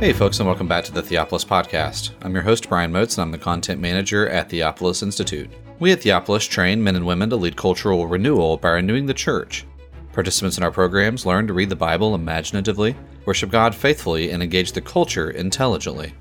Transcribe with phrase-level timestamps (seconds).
[0.00, 2.10] Hey, folks, and welcome back to the Theopolis Podcast.
[2.22, 5.48] I'm your host, Brian Moats, and I'm the content manager at Theopolis Institute.
[5.78, 9.64] We at Theopolis train men and women to lead cultural renewal by renewing the church.
[10.12, 14.72] Participants in our programs learn to read the Bible imaginatively, worship God faithfully, and engage
[14.72, 16.12] the culture intelligently.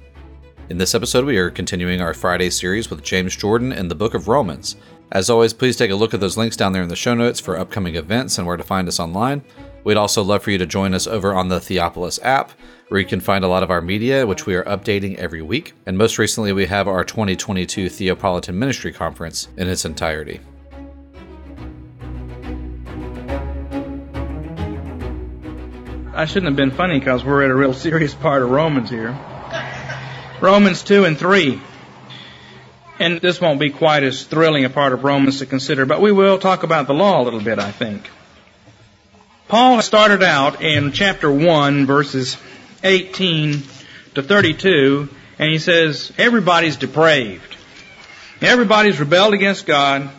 [0.69, 4.13] In this episode, we are continuing our Friday series with James Jordan and the book
[4.13, 4.77] of Romans.
[5.11, 7.39] As always, please take a look at those links down there in the show notes
[7.39, 9.43] for upcoming events and where to find us online.
[9.83, 12.51] We'd also love for you to join us over on the Theopolis app,
[12.87, 15.73] where you can find a lot of our media, which we are updating every week.
[15.85, 20.39] And most recently, we have our 2022 Theopolitan Ministry Conference in its entirety.
[26.15, 29.17] I shouldn't have been funny because we're at a real serious part of Romans here.
[30.39, 31.59] Romans 2 and 3.
[32.99, 36.11] And this won't be quite as thrilling a part of Romans to consider, but we
[36.11, 38.07] will talk about the law a little bit, I think.
[39.53, 42.37] Paul started out in chapter 1, verses
[42.83, 43.61] 18
[44.15, 47.55] to 32, and he says, everybody's depraved.
[48.41, 50.09] Everybody's rebelled against God.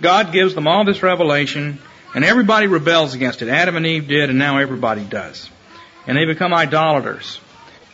[0.00, 1.80] God gives them all this revelation,
[2.14, 3.48] and everybody rebels against it.
[3.48, 5.50] Adam and Eve did, and now everybody does.
[6.06, 7.40] And they become idolaters.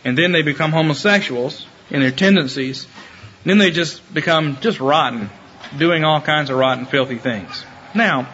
[0.04, 2.84] And then they become homosexuals in their tendencies.
[2.84, 5.30] And then they just become just rotten,
[5.78, 7.64] doing all kinds of rotten, filthy things.
[7.94, 8.28] Now,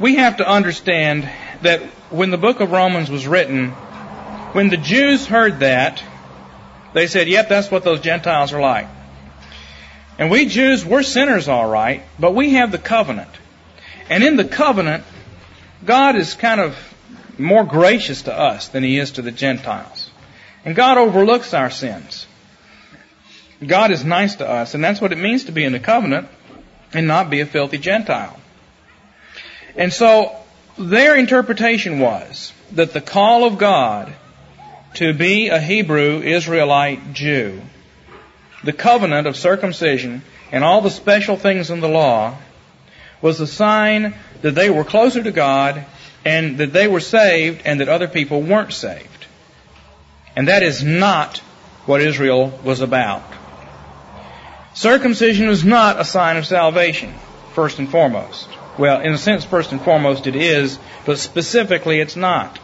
[0.00, 3.68] we have to understand that when the book of Romans was written,
[4.52, 6.02] when the Jews heard that,
[6.94, 8.88] they said, yep, that's what those Gentiles are like.
[10.18, 13.30] And we Jews, we're sinners all right, but we have the covenant.
[14.08, 15.04] And in the covenant,
[15.84, 16.76] God is kind of
[17.38, 20.10] more gracious to us than He is to the Gentiles.
[20.64, 22.26] And God overlooks our sins.
[23.64, 26.28] God is nice to us, and that's what it means to be in the covenant
[26.92, 28.39] and not be a filthy Gentile.
[29.76, 30.34] And so
[30.78, 34.12] their interpretation was that the call of God
[34.94, 37.62] to be a Hebrew Israelite Jew,
[38.64, 40.22] the covenant of circumcision,
[40.52, 42.36] and all the special things in the law
[43.22, 45.84] was a sign that they were closer to God
[46.24, 49.26] and that they were saved and that other people weren't saved.
[50.36, 51.38] And that is not
[51.86, 53.22] what Israel was about.
[54.74, 57.14] Circumcision was not a sign of salvation,
[57.54, 58.48] first and foremost.
[58.78, 62.58] Well, in a sense, first and foremost it is, but specifically it's not.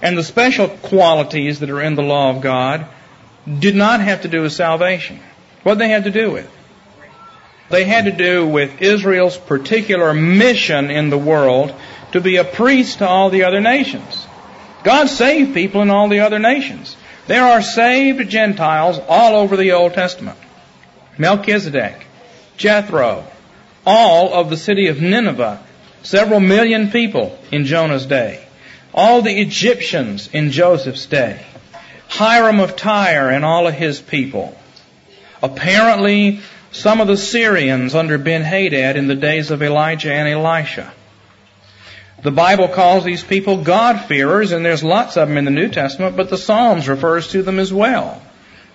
[0.00, 2.86] And the special qualities that are in the law of God
[3.58, 5.20] did not have to do with salvation.
[5.62, 6.50] What they had to do with?
[7.70, 11.74] They had to do with Israel's particular mission in the world
[12.12, 14.26] to be a priest to all the other nations.
[14.84, 16.96] God saved people in all the other nations.
[17.26, 20.38] There are saved Gentiles all over the Old Testament.
[21.18, 22.06] Melchizedek,
[22.56, 23.24] Jethro,
[23.88, 25.62] all of the city of Nineveh,
[26.02, 28.44] several million people in Jonah's day
[28.98, 31.44] all the Egyptians in Joseph's day,
[32.08, 34.58] Hiram of Tyre and all of his people.
[35.42, 36.40] Apparently,
[36.72, 40.92] some of the Syrians under Ben-Hadad in the days of Elijah and Elisha.
[42.22, 46.16] The Bible calls these people God-fearers, and there's lots of them in the New Testament,
[46.16, 48.20] but the Psalms refers to them as well.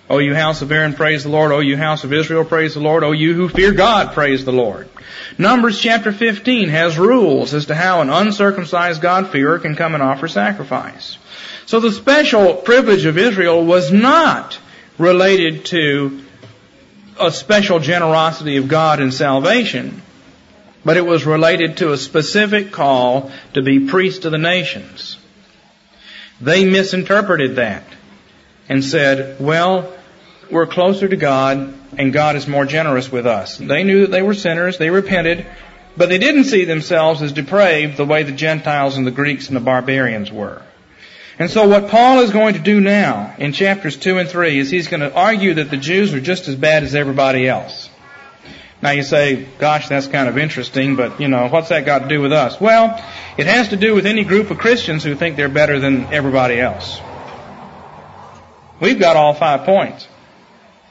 [0.08, 1.50] O you house of Aaron, praise the Lord.
[1.50, 3.04] O you house of Israel, praise the Lord.
[3.04, 4.88] O you who fear God, praise the Lord.
[5.38, 10.28] Numbers chapter 15 has rules as to how an uncircumcised God-fearer can come and offer
[10.28, 11.16] sacrifice.
[11.64, 14.58] So the special privilege of Israel was not
[14.98, 16.22] related to
[17.18, 20.02] a special generosity of God in salvation,
[20.84, 25.16] but it was related to a specific call to be priest of the nations.
[26.42, 27.84] They misinterpreted that
[28.68, 29.93] and said, well,
[30.50, 33.58] we're closer to God and God is more generous with us.
[33.58, 35.46] They knew that they were sinners, they repented,
[35.96, 39.56] but they didn't see themselves as depraved the way the Gentiles and the Greeks and
[39.56, 40.62] the barbarians were.
[41.38, 44.70] And so what Paul is going to do now in chapters 2 and 3 is
[44.70, 47.90] he's going to argue that the Jews are just as bad as everybody else.
[48.82, 52.08] Now you say, gosh, that's kind of interesting, but you know, what's that got to
[52.08, 52.60] do with us?
[52.60, 53.02] Well,
[53.36, 56.60] it has to do with any group of Christians who think they're better than everybody
[56.60, 57.00] else.
[58.80, 60.06] We've got all five points.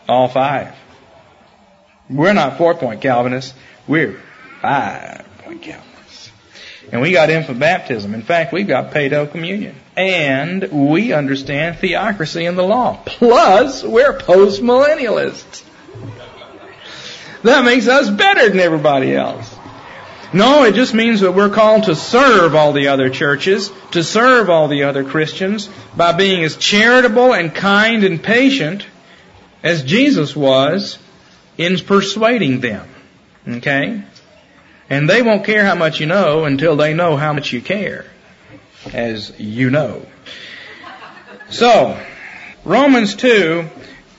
[0.07, 0.75] All five.
[2.09, 3.53] We're not four point Calvinists.
[3.87, 4.19] We're
[4.61, 6.31] five point Calvinists.
[6.91, 8.13] And we got infant baptism.
[8.13, 9.75] In fact, we've got pedo communion.
[9.95, 13.01] And we understand theocracy in the law.
[13.05, 15.63] Plus, we're postmillennialists.
[17.43, 19.53] That makes us better than everybody else.
[20.33, 24.49] No, it just means that we're called to serve all the other churches, to serve
[24.49, 28.87] all the other Christians by being as charitable and kind and patient
[29.63, 30.99] as Jesus was
[31.57, 32.87] in persuading them.
[33.47, 34.03] Okay?
[34.89, 38.05] And they won't care how much you know until they know how much you care,
[38.93, 40.05] as you know.
[41.49, 41.99] So,
[42.65, 43.65] Romans 2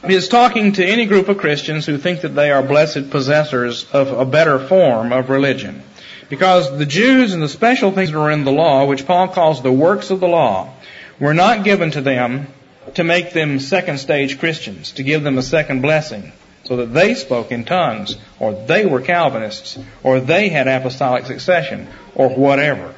[0.08, 4.08] is talking to any group of Christians who think that they are blessed possessors of
[4.08, 5.82] a better form of religion.
[6.29, 9.62] Because the Jews and the special things that are in the law, which Paul calls
[9.62, 10.73] the works of the law,
[11.20, 12.49] were not given to them
[12.94, 16.32] to make them second stage Christians, to give them a second blessing,
[16.64, 21.88] so that they spoke in tongues, or they were Calvinists, or they had apostolic succession,
[22.14, 22.94] or whatever.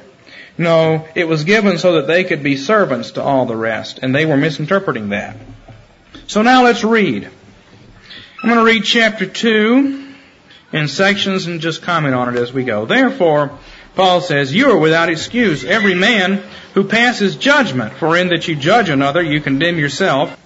[0.57, 4.13] No, it was given so that they could be servants to all the rest, and
[4.15, 5.37] they were misinterpreting that.
[6.27, 7.29] So now let's read.
[8.43, 10.07] I'm going to read chapter 2
[10.73, 12.85] in sections and just comment on it as we go.
[12.85, 13.57] Therefore,
[13.97, 16.43] Paul says, You are without excuse, every man
[16.75, 20.37] who passes judgment, for in that you judge another, you condemn yourself.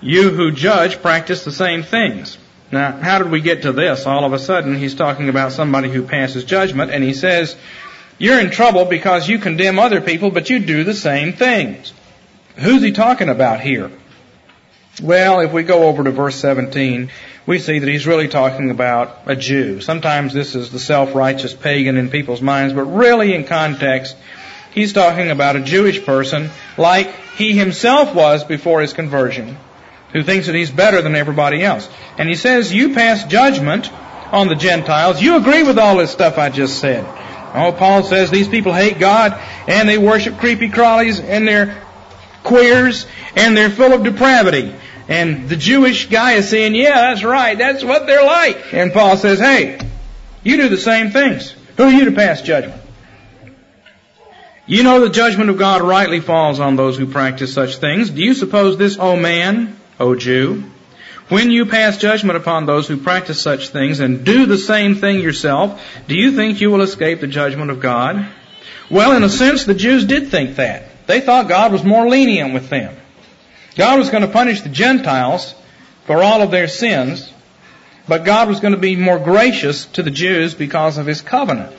[0.00, 2.38] You who judge practice the same things.
[2.72, 4.06] Now, how did we get to this?
[4.06, 7.56] All of a sudden, he's talking about somebody who passes judgment, and he says,
[8.16, 11.92] You're in trouble because you condemn other people, but you do the same things.
[12.56, 13.90] Who's he talking about here?
[15.02, 17.10] Well, if we go over to verse 17,
[17.46, 19.80] we see that he's really talking about a Jew.
[19.80, 24.16] Sometimes this is the self-righteous pagan in people's minds, but really in context,
[24.70, 29.58] he's talking about a Jewish person like he himself was before his conversion,
[30.12, 31.88] who thinks that he's better than everybody else.
[32.16, 33.92] And he says, you pass judgment
[34.32, 35.20] on the Gentiles.
[35.20, 37.04] You agree with all this stuff I just said.
[37.52, 39.32] Oh, Paul says these people hate God
[39.68, 41.82] and they worship creepy crawlies and they're
[42.42, 43.06] queers
[43.36, 44.74] and they're full of depravity.
[45.08, 48.72] And the Jewish guy is saying, yeah, that's right, that's what they're like.
[48.72, 49.78] And Paul says, hey,
[50.42, 51.54] you do the same things.
[51.76, 52.80] Who are you to pass judgment?
[54.66, 58.08] You know the judgment of God rightly falls on those who practice such things.
[58.08, 60.64] Do you suppose this, O man, O Jew,
[61.28, 65.20] when you pass judgment upon those who practice such things and do the same thing
[65.20, 68.26] yourself, do you think you will escape the judgment of God?
[68.90, 71.06] Well, in a sense, the Jews did think that.
[71.06, 72.96] They thought God was more lenient with them.
[73.76, 75.54] God was going to punish the Gentiles
[76.06, 77.32] for all of their sins,
[78.06, 81.74] but God was going to be more gracious to the Jews because of His covenant.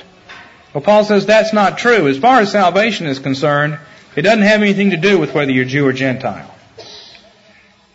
[0.74, 2.08] Well, Paul says that's not true.
[2.08, 3.80] As far as salvation is concerned,
[4.16, 6.54] it doesn't have anything to do with whether you're Jew or Gentile.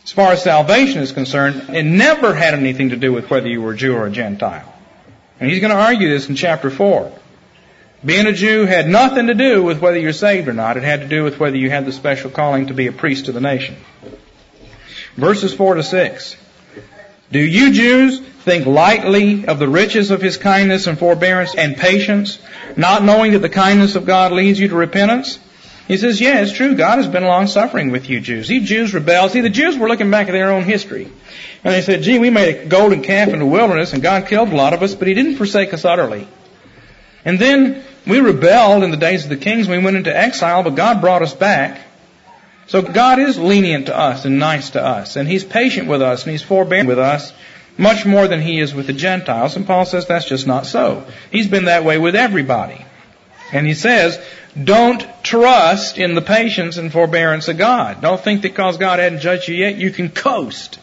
[0.02, 3.60] As far as salvation is concerned, it never had anything to do with whether you
[3.60, 4.74] were Jew or Gentile.
[5.38, 7.12] And he's going to argue this in chapter 4.
[8.04, 10.78] Being a Jew had nothing to do with whether you're saved or not.
[10.78, 13.26] It had to do with whether you had the special calling to be a priest
[13.26, 13.76] to the nation.
[15.16, 16.36] Verses 4 to 6.
[17.30, 22.38] Do you Jews think lightly of the riches of his kindness and forbearance and patience,
[22.76, 25.38] not knowing that the kindness of God leads you to repentance?
[25.86, 26.76] He says, yeah, it's true.
[26.76, 28.48] God has been long suffering with you Jews.
[28.48, 29.32] You Jews rebelled.
[29.32, 31.10] See, the Jews were looking back at their own history.
[31.64, 34.48] And they said, gee, we made a golden calf in the wilderness and God killed
[34.48, 36.26] a lot of us, but He didn't forsake us utterly.
[37.24, 39.68] And then we rebelled in the days of the kings.
[39.68, 41.80] We went into exile, but God brought us back.
[42.66, 46.22] So God is lenient to us and nice to us, and He's patient with us,
[46.22, 47.32] and He's forbearing with us
[47.76, 49.56] much more than He is with the Gentiles.
[49.56, 51.04] And Paul says that's just not so.
[51.32, 52.84] He's been that way with everybody.
[53.52, 54.20] And he says,
[54.62, 58.00] don't trust in the patience and forbearance of God.
[58.00, 60.78] Don't think that because God hadn't judged you yet, you can coast.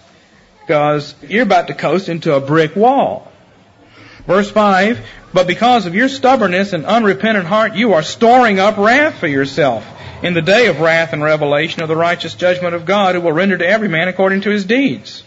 [0.61, 3.26] Because you're about to coast into a brick wall.
[4.27, 4.99] Verse 5,
[5.33, 9.87] but because of your stubbornness and unrepentant heart, you are storing up wrath for yourself
[10.21, 13.31] in the day of wrath and revelation of the righteous judgment of God who will
[13.31, 15.23] render to every man according to his deeds.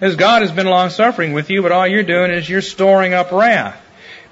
[0.00, 3.12] As God has been long suffering with you, but all you're doing is you're storing
[3.12, 3.78] up wrath.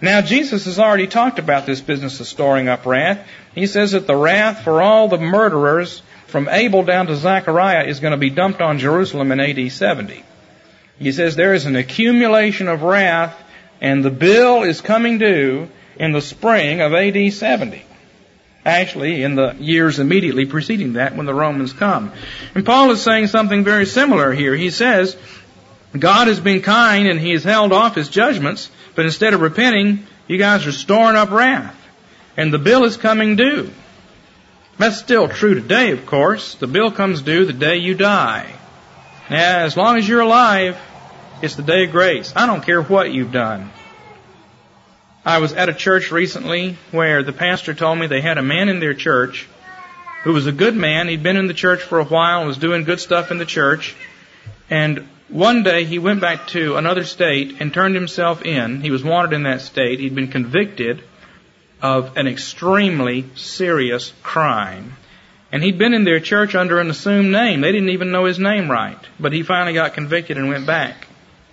[0.00, 3.26] Now Jesus has already talked about this business of storing up wrath.
[3.54, 8.00] He says that the wrath for all the murderers from Abel down to Zechariah is
[8.00, 10.24] going to be dumped on Jerusalem in AD 70.
[10.98, 13.36] He says there is an accumulation of wrath
[13.80, 17.84] and the bill is coming due in the spring of AD 70.
[18.64, 22.12] Actually, in the years immediately preceding that when the Romans come.
[22.54, 24.54] And Paul is saying something very similar here.
[24.54, 25.16] He says,
[25.98, 30.06] God has been kind and He has held off His judgments, but instead of repenting,
[30.26, 31.74] you guys are storing up wrath.
[32.36, 33.70] And the bill is coming due.
[34.76, 36.54] That's still true today, of course.
[36.54, 38.52] The bill comes due the day you die.
[39.30, 40.78] Now, as long as you're alive,
[41.42, 42.32] it's the day of grace.
[42.34, 43.70] I don't care what you've done.
[45.24, 48.68] I was at a church recently where the pastor told me they had a man
[48.68, 49.48] in their church
[50.24, 51.08] who was a good man.
[51.08, 53.44] He'd been in the church for a while, and was doing good stuff in the
[53.44, 53.94] church.
[54.70, 58.80] And one day he went back to another state and turned himself in.
[58.80, 60.00] He was wanted in that state.
[60.00, 61.02] He'd been convicted
[61.82, 64.96] of an extremely serious crime.
[65.52, 67.60] And he'd been in their church under an assumed name.
[67.60, 68.98] They didn't even know his name right.
[69.18, 71.07] But he finally got convicted and went back.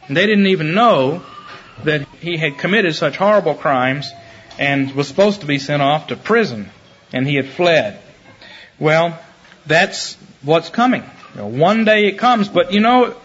[0.10, 1.24] They didn't even know
[1.84, 4.12] that he had committed such horrible crimes
[4.58, 6.70] and was supposed to be sent off to prison,
[7.12, 8.00] and he had fled.
[8.80, 9.20] Well,
[9.66, 11.04] that's what's coming.
[11.34, 13.16] You know, one day it comes, but you know,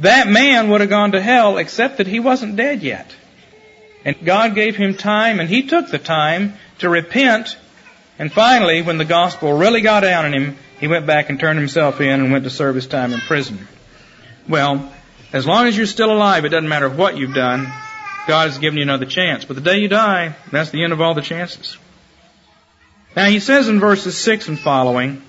[0.00, 3.14] that man would have gone to hell except that he wasn't dead yet.
[4.04, 7.56] And God gave him time and he took the time to repent.
[8.18, 11.58] And finally, when the gospel really got down on him, he went back and turned
[11.58, 13.66] himself in and went to serve his time in prison.
[14.48, 14.92] Well,
[15.32, 17.72] as long as you're still alive, it doesn't matter what you've done.
[18.26, 19.44] God has given you another chance.
[19.44, 21.76] But the day you die, that's the end of all the chances.
[23.14, 25.22] Now he says in verses 6 and following,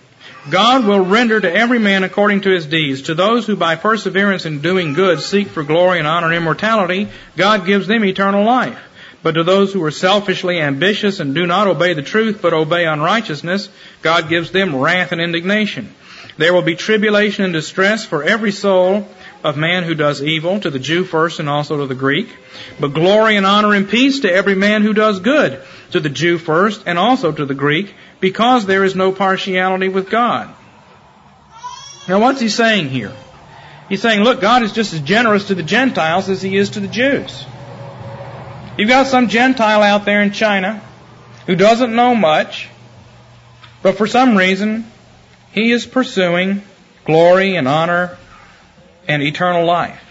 [0.50, 3.04] God will render to every man according to his deeds.
[3.04, 7.10] To those who by perseverance in doing good seek for glory and honor and immortality,
[7.36, 8.80] God gives them eternal life.
[9.24, 12.86] But to those who are selfishly ambitious and do not obey the truth but obey
[12.86, 13.68] unrighteousness,
[14.02, 15.94] God gives them wrath and indignation.
[16.38, 19.08] There will be tribulation and distress for every soul
[19.44, 22.28] of man who does evil, to the Jew first and also to the Greek.
[22.80, 26.38] But glory and honor and peace to every man who does good, to the Jew
[26.38, 30.54] first and also to the Greek, because there is no partiality with God.
[32.08, 33.14] Now what's he saying here?
[33.90, 36.80] He's saying, look, God is just as generous to the Gentiles as he is to
[36.80, 37.46] the Jews.
[38.78, 40.82] You've got some Gentile out there in China
[41.46, 42.70] who doesn't know much,
[43.82, 44.86] but for some reason
[45.52, 46.62] he is pursuing
[47.06, 48.18] glory and honor
[49.08, 50.04] and eternal life.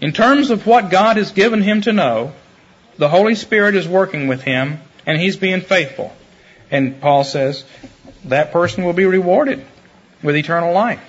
[0.00, 2.32] In terms of what God has given him to know,
[2.98, 6.12] the Holy Spirit is working with him and he's being faithful.
[6.70, 7.64] And Paul says
[8.24, 9.64] that person will be rewarded
[10.22, 11.02] with eternal life.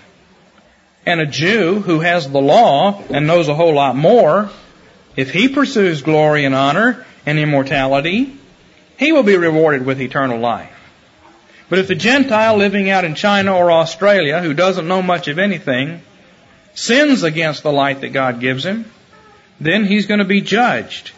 [1.05, 4.49] And a Jew who has the law and knows a whole lot more,
[5.15, 8.37] if he pursues glory and honor and immortality,
[8.97, 10.71] he will be rewarded with eternal life.
[11.69, 15.39] But if the Gentile living out in China or Australia who doesn't know much of
[15.39, 16.01] anything
[16.75, 18.85] sins against the light that God gives him,
[19.59, 21.11] then he's going to be judged.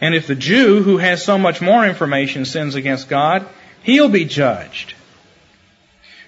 [0.00, 3.46] And if the Jew who has so much more information sins against God,
[3.82, 4.94] he'll be judged.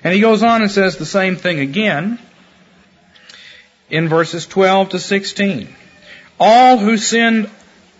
[0.05, 2.19] And he goes on and says the same thing again
[3.90, 5.75] in verses 12 to 16.
[6.38, 7.50] All who sinned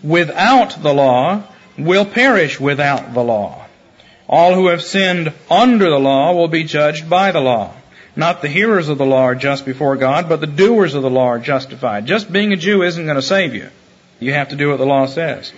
[0.03, 1.43] without the law
[1.77, 3.65] will perish without the law.
[4.29, 7.73] All who have sinned under the law will be judged by the law.
[8.17, 11.09] Not the hearers of the law are just before God, but the doers of the
[11.09, 12.07] law are justified.
[12.07, 13.69] Just being a Jew isn't going to save you.
[14.19, 15.53] You have to do what the law says.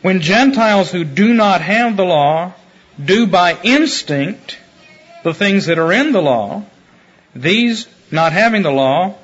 [0.00, 2.54] When Gentiles who do not have the law
[3.02, 4.58] do by instinct
[5.22, 6.64] the things that are in the law,
[7.34, 9.14] these not having the law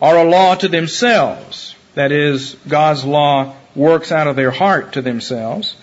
[0.00, 1.74] are a law to themselves.
[1.96, 5.76] That is, God's law works out of their heart to themselves.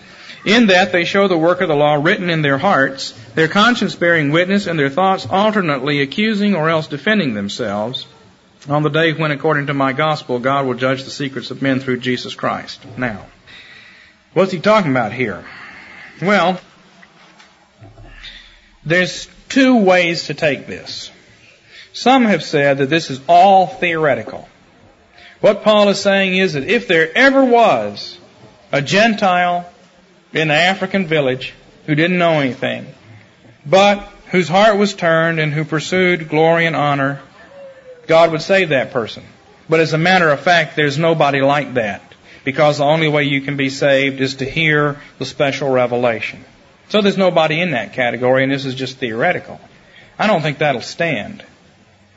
[0.44, 3.94] In that they show the work of the law written in their hearts, their conscience
[3.94, 8.06] bearing witness, and their thoughts alternately accusing or else defending themselves
[8.68, 11.80] on the day when, according to my gospel, God will judge the secrets of men
[11.80, 12.84] through Jesus Christ.
[12.96, 13.26] Now,
[14.34, 15.44] what's he talking about here?
[16.20, 16.60] Well,
[18.84, 21.10] there's two ways to take this.
[21.92, 24.48] Some have said that this is all theoretical.
[25.40, 28.18] What Paul is saying is that if there ever was
[28.70, 29.68] a Gentile
[30.32, 31.52] in an African village
[31.86, 32.86] who didn't know anything,
[33.66, 37.20] but whose heart was turned and who pursued glory and honor,
[38.06, 39.24] God would save that person.
[39.68, 42.02] But as a matter of fact, there's nobody like that
[42.44, 46.44] because the only way you can be saved is to hear the special revelation.
[46.88, 49.60] So there's nobody in that category and this is just theoretical.
[50.18, 51.44] I don't think that'll stand.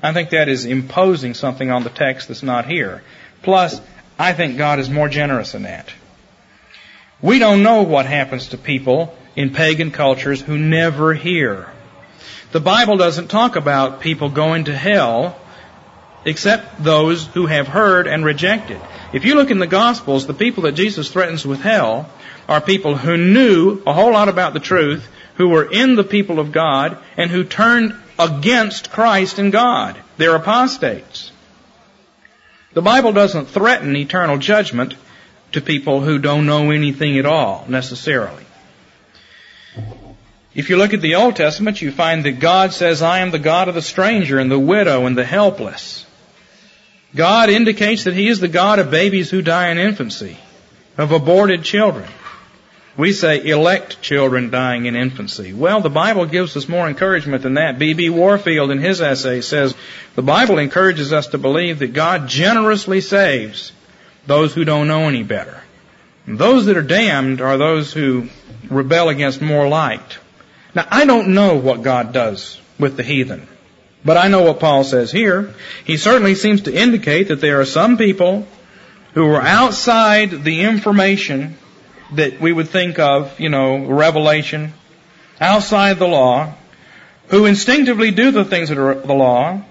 [0.02, 3.04] I think that is imposing something on the text that's not here.
[3.42, 3.80] Plus,
[4.18, 5.90] I think God is more generous than that.
[7.22, 11.68] We don't know what happens to people in pagan cultures who never hear.
[12.52, 15.40] The Bible doesn't talk about people going to hell
[16.26, 18.82] except those who have heard and rejected.
[19.14, 22.10] If you look in the Gospels, the people that Jesus threatens with hell
[22.50, 26.40] are people who knew a whole lot about the truth, who were in the people
[26.40, 29.98] of God, and who turned against Christ and God.
[30.18, 31.32] They're apostates.
[32.74, 34.96] The Bible doesn't threaten eternal judgment
[35.56, 38.46] to people who don't know anything at all, necessarily.
[40.54, 43.40] If you look at the Old Testament, you find that God says, I am the
[43.40, 46.06] God of the stranger and the widow and the helpless.
[47.14, 50.38] God indicates that He is the God of babies who die in infancy,
[50.98, 52.10] of aborted children.
[52.98, 55.52] We say elect children dying in infancy.
[55.52, 57.78] Well, the Bible gives us more encouragement than that.
[57.78, 58.10] B.B.
[58.10, 59.76] Warfield in his essay says,
[60.16, 63.74] the Bible encourages us to believe that God generously saves
[64.28, 65.62] those who don't know any better.
[66.26, 68.30] And those that are damned are those who
[68.70, 70.18] rebel against more light.
[70.74, 73.48] Now, I don't know what God does with the heathen,
[74.04, 75.54] but I know what Paul says here.
[75.86, 78.48] He certainly seems to indicate that there are some people
[79.14, 81.58] who are outside the information
[82.14, 84.74] that we would think of, you know, revelation,
[85.40, 86.54] outside the law,
[87.30, 89.62] who instinctively do the things that are the law,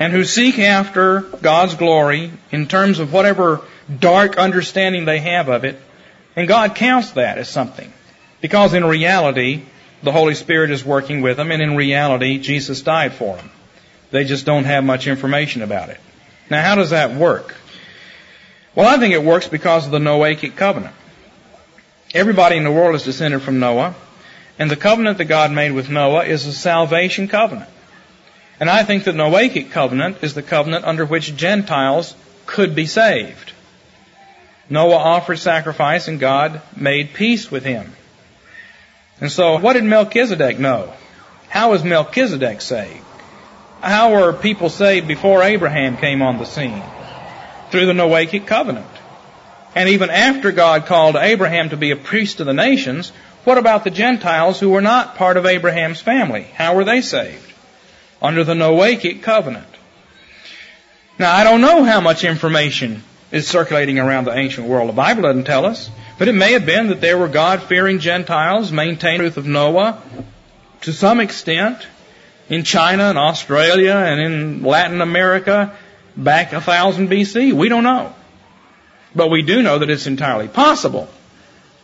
[0.00, 3.60] and who seek after God's glory in terms of whatever
[3.98, 5.78] dark understanding they have of it,
[6.34, 7.92] and God counts that as something.
[8.40, 9.62] Because in reality,
[10.02, 13.50] the Holy Spirit is working with them, and in reality, Jesus died for them.
[14.10, 16.00] They just don't have much information about it.
[16.48, 17.54] Now, how does that work?
[18.74, 20.94] Well, I think it works because of the Noahic covenant.
[22.14, 23.94] Everybody in the world is descended from Noah,
[24.58, 27.68] and the covenant that God made with Noah is a salvation covenant.
[28.60, 32.14] And I think the Noahic covenant is the covenant under which Gentiles
[32.44, 33.52] could be saved.
[34.68, 37.92] Noah offered sacrifice and God made peace with him.
[39.18, 40.92] And so, what did Melchizedek know?
[41.48, 43.04] How was Melchizedek saved?
[43.80, 46.82] How were people saved before Abraham came on the scene?
[47.70, 48.86] Through the Noahic covenant.
[49.74, 53.10] And even after God called Abraham to be a priest of the nations,
[53.44, 56.42] what about the Gentiles who were not part of Abraham's family?
[56.42, 57.49] How were they saved?
[58.22, 59.66] Under the Noachic covenant.
[61.18, 64.88] Now, I don't know how much information is circulating around the ancient world.
[64.88, 65.90] The Bible doesn't tell us.
[66.18, 70.02] But it may have been that there were God-fearing Gentiles maintaining the truth of Noah
[70.82, 71.86] to some extent
[72.50, 75.74] in China and Australia and in Latin America
[76.16, 77.54] back a thousand BC.
[77.54, 78.14] We don't know.
[79.14, 81.08] But we do know that it's entirely possible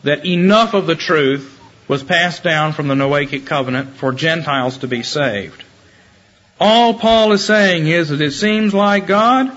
[0.03, 4.89] that enough of the truth was passed down from the Noachic covenant for Gentiles to
[4.89, 5.65] be saved.
[6.59, 9.55] All Paul is saying is that it seems like God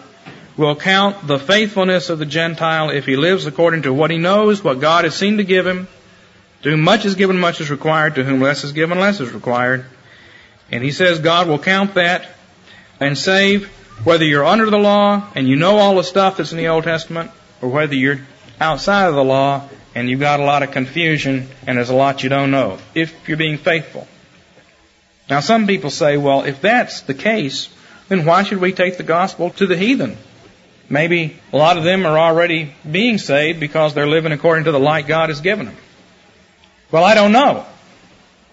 [0.58, 4.62] will count the faithfulness of the Gentile if he lives according to what he knows,
[4.62, 5.88] what God has seen to give him.
[6.64, 8.16] To whom much is given, much is required.
[8.16, 9.86] To whom less is given, less is required.
[10.72, 12.30] And he says God will count that
[13.00, 13.68] and save
[14.04, 16.84] whether you're under the law and you know all the stuff that's in the Old
[16.84, 18.20] Testament or whether you're
[18.60, 22.24] outside of the law and you've got a lot of confusion and there's a lot
[22.24, 24.08] you don't know if you're being faithful.
[25.30, 27.70] Now some people say, well, if that's the case,
[28.08, 30.18] then why should we take the gospel to the heathen?
[30.90, 34.80] Maybe a lot of them are already being saved because they're living according to the
[34.80, 35.78] light God has given them.
[36.92, 37.66] Well, I don't know.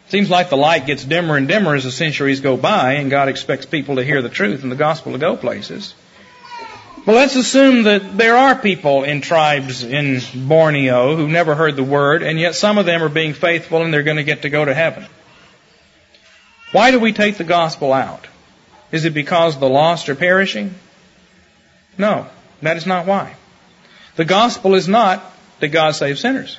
[0.09, 3.29] Seems like the light gets dimmer and dimmer as the centuries go by, and God
[3.29, 5.95] expects people to hear the truth and the gospel to go places.
[7.07, 11.85] But let's assume that there are people in tribes in Borneo who never heard the
[11.85, 14.51] word, and yet some of them are being faithful and they're going to get to
[14.51, 15.07] go to heaven.
[16.77, 18.27] Why do we take the gospel out?
[18.93, 20.75] Is it because the lost are perishing?
[21.97, 22.27] No,
[22.61, 23.35] that is not why.
[24.17, 25.25] The gospel is not
[25.61, 26.59] that God saves sinners.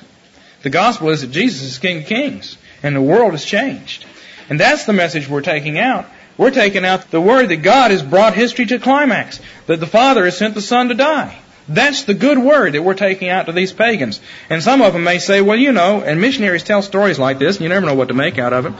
[0.62, 4.06] The gospel is that Jesus is King of Kings and the world has changed.
[4.50, 6.04] And that's the message we're taking out.
[6.36, 10.24] We're taking out the word that God has brought history to climax, that the Father
[10.24, 11.38] has sent the Son to die.
[11.68, 14.20] That's the good word that we're taking out to these pagans.
[14.50, 17.56] And some of them may say, well, you know, and missionaries tell stories like this,
[17.56, 18.72] and you never know what to make out of it.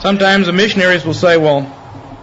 [0.00, 1.62] Sometimes the missionaries will say, well,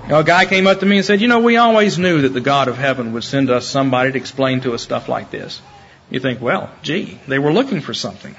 [0.03, 2.21] you know, a guy came up to me and said, you know, we always knew
[2.21, 5.31] that the God of heaven would send us somebody to explain to us stuff like
[5.31, 5.61] this.
[6.09, 8.35] You think, well, gee, they were looking for something.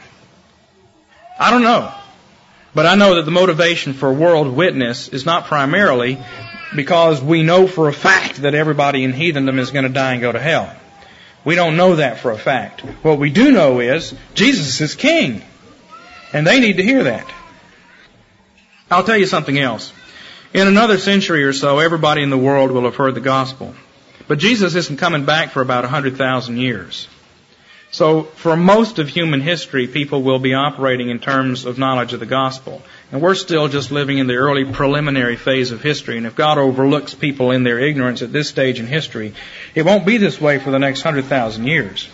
[1.38, 1.92] I don't know.
[2.74, 6.18] But I know that the motivation for world witness is not primarily
[6.74, 10.20] because we know for a fact that everybody in heathendom is going to die and
[10.20, 10.74] go to hell.
[11.44, 12.82] We don't know that for a fact.
[13.02, 15.42] What we do know is Jesus is king.
[16.32, 17.26] And they need to hear that.
[18.90, 19.92] I'll tell you something else.
[20.54, 23.74] In another century or so, everybody in the world will have heard the gospel.
[24.28, 27.08] But Jesus isn't coming back for about 100,000 years.
[27.90, 32.20] So for most of human history, people will be operating in terms of knowledge of
[32.20, 32.82] the gospel.
[33.10, 36.16] And we're still just living in the early preliminary phase of history.
[36.16, 39.34] And if God overlooks people in their ignorance at this stage in history,
[39.74, 42.08] it won't be this way for the next 100,000 years.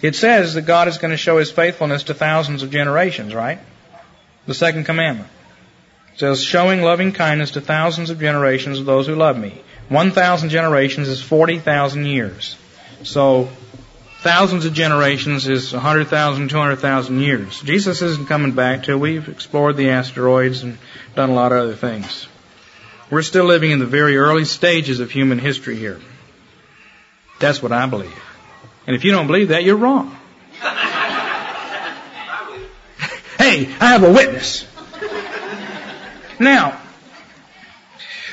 [0.00, 3.58] It says that God is going to show His faithfulness to thousands of generations, right?
[4.46, 5.28] The second commandment
[6.20, 9.58] says, showing loving kindness to thousands of generations of those who love me.
[9.88, 12.56] 1,000 generations is 40,000 years.
[13.02, 13.48] So,
[14.20, 17.60] thousands of generations is 100,000, 200,000 years.
[17.62, 20.76] Jesus isn't coming back till we've explored the asteroids and
[21.16, 22.28] done a lot of other things.
[23.10, 25.98] We're still living in the very early stages of human history here.
[27.40, 28.22] That's what I believe.
[28.86, 30.14] And if you don't believe that, you're wrong.
[33.38, 34.66] hey, I have a witness.
[36.40, 36.80] Now,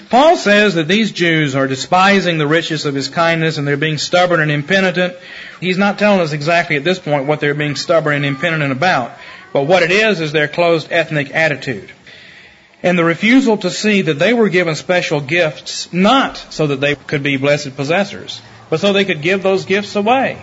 [0.10, 3.98] Paul says that these Jews are despising the riches of his kindness and they're being
[3.98, 5.16] stubborn and impenitent.
[5.60, 9.12] He's not telling us exactly at this point what they're being stubborn and impenitent about,
[9.52, 11.92] but what it is is their closed ethnic attitude.
[12.82, 16.96] And the refusal to see that they were given special gifts not so that they
[16.96, 20.42] could be blessed possessors, but so they could give those gifts away.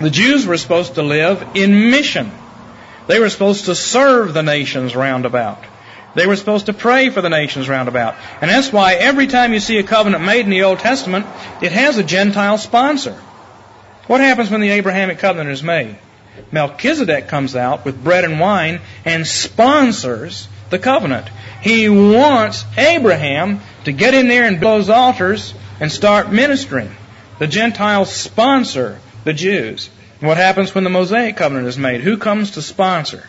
[0.00, 2.30] The Jews were supposed to live in mission.
[3.08, 5.62] They were supposed to serve the nations round about.
[6.18, 8.16] They were supposed to pray for the nations round about.
[8.40, 11.26] And that's why every time you see a covenant made in the Old Testament,
[11.62, 13.12] it has a Gentile sponsor.
[14.08, 15.96] What happens when the Abrahamic covenant is made?
[16.50, 21.28] Melchizedek comes out with bread and wine and sponsors the covenant.
[21.62, 26.90] He wants Abraham to get in there and build those altars and start ministering.
[27.38, 29.88] The Gentiles sponsor the Jews.
[30.18, 32.00] What happens when the Mosaic covenant is made?
[32.00, 33.22] Who comes to sponsor?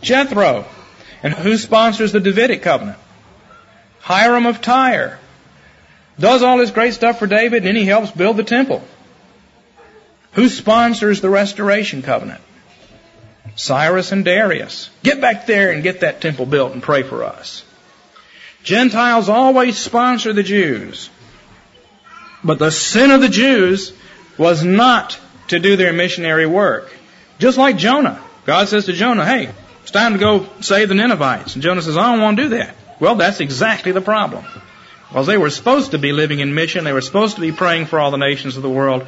[0.00, 0.64] Jethro.
[1.22, 2.98] And who sponsors the Davidic covenant?
[4.00, 5.18] Hiram of Tyre.
[6.18, 8.82] Does all this great stuff for David and then he helps build the temple.
[10.32, 12.40] Who sponsors the restoration covenant?
[13.56, 14.90] Cyrus and Darius.
[15.02, 17.64] Get back there and get that temple built and pray for us.
[18.62, 21.10] Gentiles always sponsor the Jews.
[22.44, 23.92] But the sin of the Jews
[24.38, 26.92] was not to do their missionary work.
[27.38, 28.22] Just like Jonah.
[28.46, 29.50] God says to Jonah, hey,
[29.82, 31.54] it's time to go save the Ninevites.
[31.54, 32.74] And Jonah says, I don't want to do that.
[33.00, 34.44] Well, that's exactly the problem.
[35.08, 36.84] Because they were supposed to be living in mission.
[36.84, 39.06] They were supposed to be praying for all the nations of the world.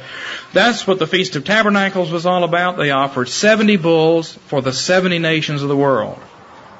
[0.51, 2.75] That's what the Feast of Tabernacles was all about.
[2.75, 6.19] They offered 70 bulls for the 70 nations of the world.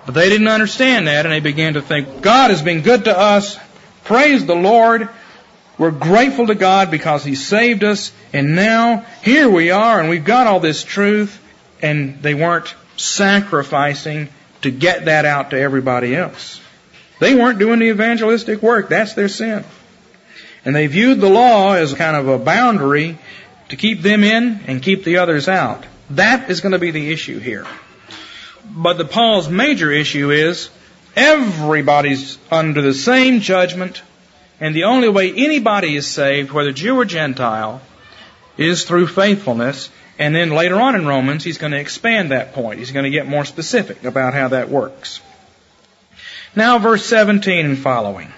[0.06, 3.18] But they didn't understand that and they began to think, God has been good to
[3.18, 3.58] us.
[4.04, 5.08] Praise the Lord.
[5.78, 10.24] We're grateful to God because He saved us, and now here we are, and we've
[10.24, 11.42] got all this truth,
[11.82, 14.30] and they weren't sacrificing
[14.62, 16.60] to get that out to everybody else.
[17.20, 18.90] They weren't doing the evangelistic work.
[18.90, 19.64] That's their sin.
[20.66, 23.18] And they viewed the law as kind of a boundary
[23.70, 25.86] to keep them in and keep the others out.
[26.12, 27.66] That is going to be the issue here.
[28.66, 30.70] But the Paul's major issue is
[31.16, 34.02] everybody's under the same judgment
[34.60, 37.82] and the only way anybody is saved, whether Jew or Gentile,
[38.58, 39.90] is through faithfulness.
[40.20, 42.80] And then later on in Romans, he's going to expand that point.
[42.80, 45.22] He's going to get more specific about how that works.
[46.56, 48.32] Now, verse 17 and following.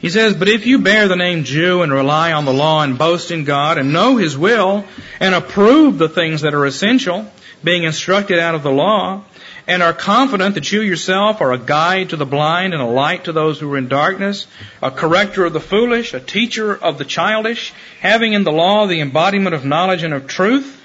[0.00, 2.98] He says, But if you bear the name Jew and rely on the law and
[2.98, 4.84] boast in God and know His will
[5.20, 7.30] and approve the things that are essential,
[7.62, 9.22] being instructed out of the law,
[9.66, 13.24] and are confident that you yourself are a guide to the blind and a light
[13.24, 14.46] to those who are in darkness,
[14.82, 19.00] a corrector of the foolish, a teacher of the childish, having in the law the
[19.00, 20.80] embodiment of knowledge and of truth.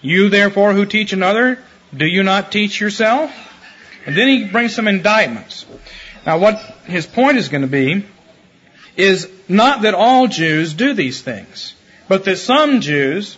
[0.00, 1.58] You therefore who teach another,
[1.96, 3.32] do you not teach yourself?
[4.06, 5.64] And then he brings some indictments.
[6.26, 8.04] Now what his point is going to be
[8.96, 11.74] is not that all Jews do these things,
[12.08, 13.36] but that some Jews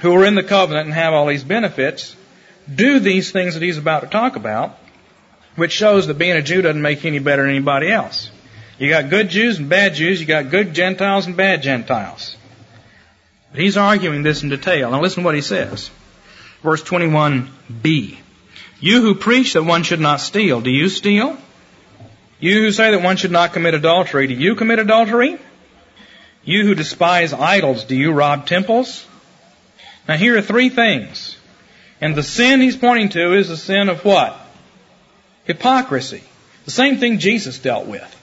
[0.00, 2.14] who are in the covenant and have all these benefits
[2.72, 4.78] do these things that he's about to talk about,
[5.56, 8.30] which shows that being a Jew doesn't make you any better than anybody else.
[8.78, 12.36] You got good Jews and bad Jews, you got good Gentiles and bad Gentiles.
[13.50, 14.90] But he's arguing this in detail.
[14.90, 15.90] Now listen to what he says.
[16.62, 18.18] Verse 21b.
[18.80, 21.36] You who preach that one should not steal, do you steal?
[22.38, 25.38] You who say that one should not commit adultery, do you commit adultery?
[26.44, 29.04] You who despise idols, do you rob temples?
[30.06, 31.37] Now here are three things
[32.00, 34.38] and the sin he's pointing to is the sin of what?
[35.44, 36.22] Hypocrisy.
[36.64, 38.14] The same thing Jesus dealt with.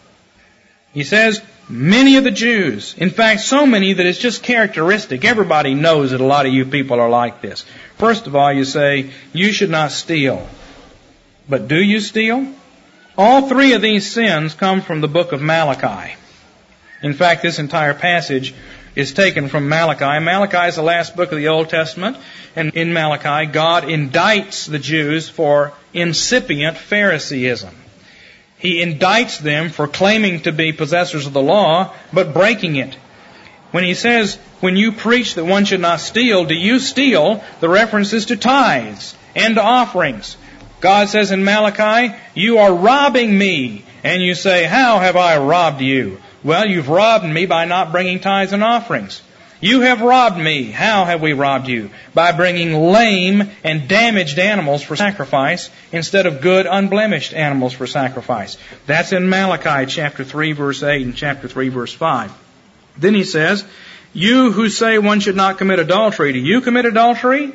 [0.94, 5.26] He says, many of the Jews, in fact, so many that it's just characteristic.
[5.26, 7.66] Everybody knows that a lot of you people are like this.
[7.98, 10.48] First of all, you say, you should not steal.
[11.50, 12.54] But do you steal?
[13.18, 16.16] All three of these sins come from the book of Malachi.
[17.02, 18.54] In fact, this entire passage
[18.96, 20.24] is taken from Malachi.
[20.24, 22.18] Malachi is the last book of the Old Testament,
[22.56, 27.74] and in Malachi, God indicts the Jews for incipient Phariseeism.
[28.58, 32.96] He indicts them for claiming to be possessors of the law, but breaking it.
[33.72, 37.44] When he says, when you preach that one should not steal, do you steal?
[37.60, 40.38] The reference is to tithes and to offerings.
[40.80, 43.84] God says in Malachi, you are robbing me.
[44.04, 46.22] And you say, how have I robbed you?
[46.46, 49.20] Well, you've robbed me by not bringing tithes and offerings.
[49.62, 50.66] You have robbed me.
[50.66, 51.90] How have we robbed you?
[52.14, 58.60] By bringing lame and damaged animals for sacrifice instead of good, unblemished animals for sacrifice.
[58.86, 62.32] That's in Malachi chapter 3 verse 8 and chapter 3 verse 5.
[62.96, 63.66] Then he says,
[64.14, 67.54] you who say one should not commit adultery, do you commit adultery?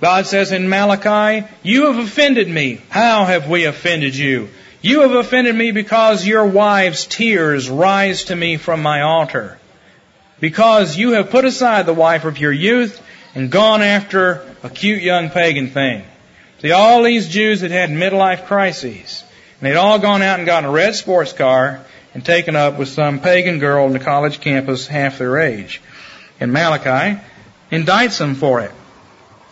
[0.00, 2.80] God says in Malachi, you have offended me.
[2.88, 4.48] How have we offended you?
[4.82, 9.58] You have offended me because your wife's tears rise to me from my altar.
[10.40, 13.00] Because you have put aside the wife of your youth
[13.34, 16.04] and gone after a cute young pagan thing.
[16.62, 19.22] See, all these Jews had had midlife crises.
[19.60, 22.88] And they'd all gone out and gotten a red sports car and taken up with
[22.88, 25.82] some pagan girl on the college campus half their age.
[26.40, 27.20] And Malachi
[27.70, 28.72] indicts them for it.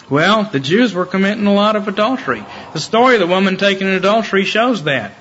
[0.08, 2.42] Well, the Jews were committing a lot of adultery.
[2.72, 5.14] The story of the woman taken in adultery shows that.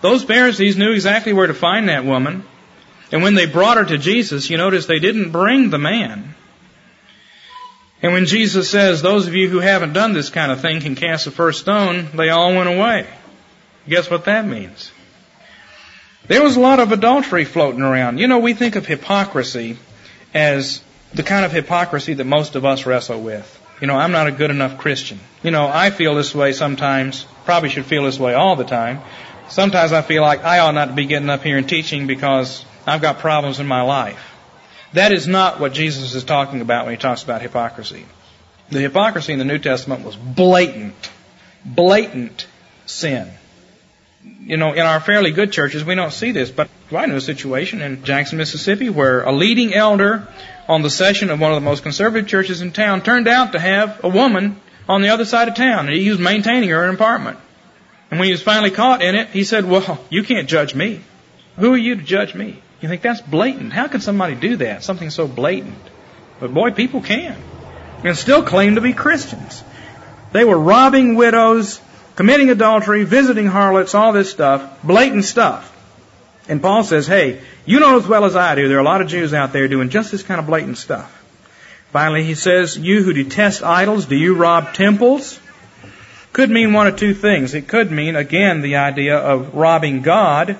[0.00, 2.44] Those Pharisees knew exactly where to find that woman.
[3.10, 6.34] And when they brought her to Jesus, you notice they didn't bring the man.
[8.00, 10.94] And when Jesus says, those of you who haven't done this kind of thing can
[10.94, 13.06] cast the first stone, they all went away.
[13.88, 14.92] Guess what that means?
[16.28, 18.18] There was a lot of adultery floating around.
[18.18, 19.78] You know, we think of hypocrisy
[20.34, 20.82] as
[21.14, 23.57] the kind of hypocrisy that most of us wrestle with.
[23.80, 25.20] You know, I'm not a good enough Christian.
[25.42, 29.00] You know, I feel this way sometimes, probably should feel this way all the time.
[29.48, 32.64] Sometimes I feel like I ought not to be getting up here and teaching because
[32.86, 34.34] I've got problems in my life.
[34.94, 38.06] That is not what Jesus is talking about when he talks about hypocrisy.
[38.70, 41.10] The hypocrisy in the New Testament was blatant,
[41.64, 42.46] blatant
[42.86, 43.30] sin.
[44.40, 47.20] You know, in our fairly good churches, we don't see this, but I know a
[47.20, 50.26] situation in Jackson, Mississippi, where a leading elder
[50.68, 53.58] on the session of one of the most conservative churches in town turned out to
[53.58, 57.38] have a woman on the other side of town, and he was maintaining her apartment.
[58.10, 61.00] And when he was finally caught in it, he said, Well, you can't judge me.
[61.56, 62.62] Who are you to judge me?
[62.80, 63.72] You think that's blatant.
[63.72, 64.82] How can somebody do that?
[64.82, 65.74] Something so blatant.
[66.40, 67.36] But boy, people can.
[68.04, 69.62] And still claim to be Christians.
[70.32, 71.80] They were robbing widows,
[72.18, 75.72] committing adultery, visiting harlots, all this stuff, blatant stuff.
[76.48, 79.00] And Paul says, hey, you know as well as I do, there are a lot
[79.00, 81.14] of Jews out there doing just this kind of blatant stuff.
[81.92, 85.38] Finally, he says, you who detest idols, do you rob temples?
[86.32, 87.54] Could mean one of two things.
[87.54, 90.58] It could mean, again, the idea of robbing God,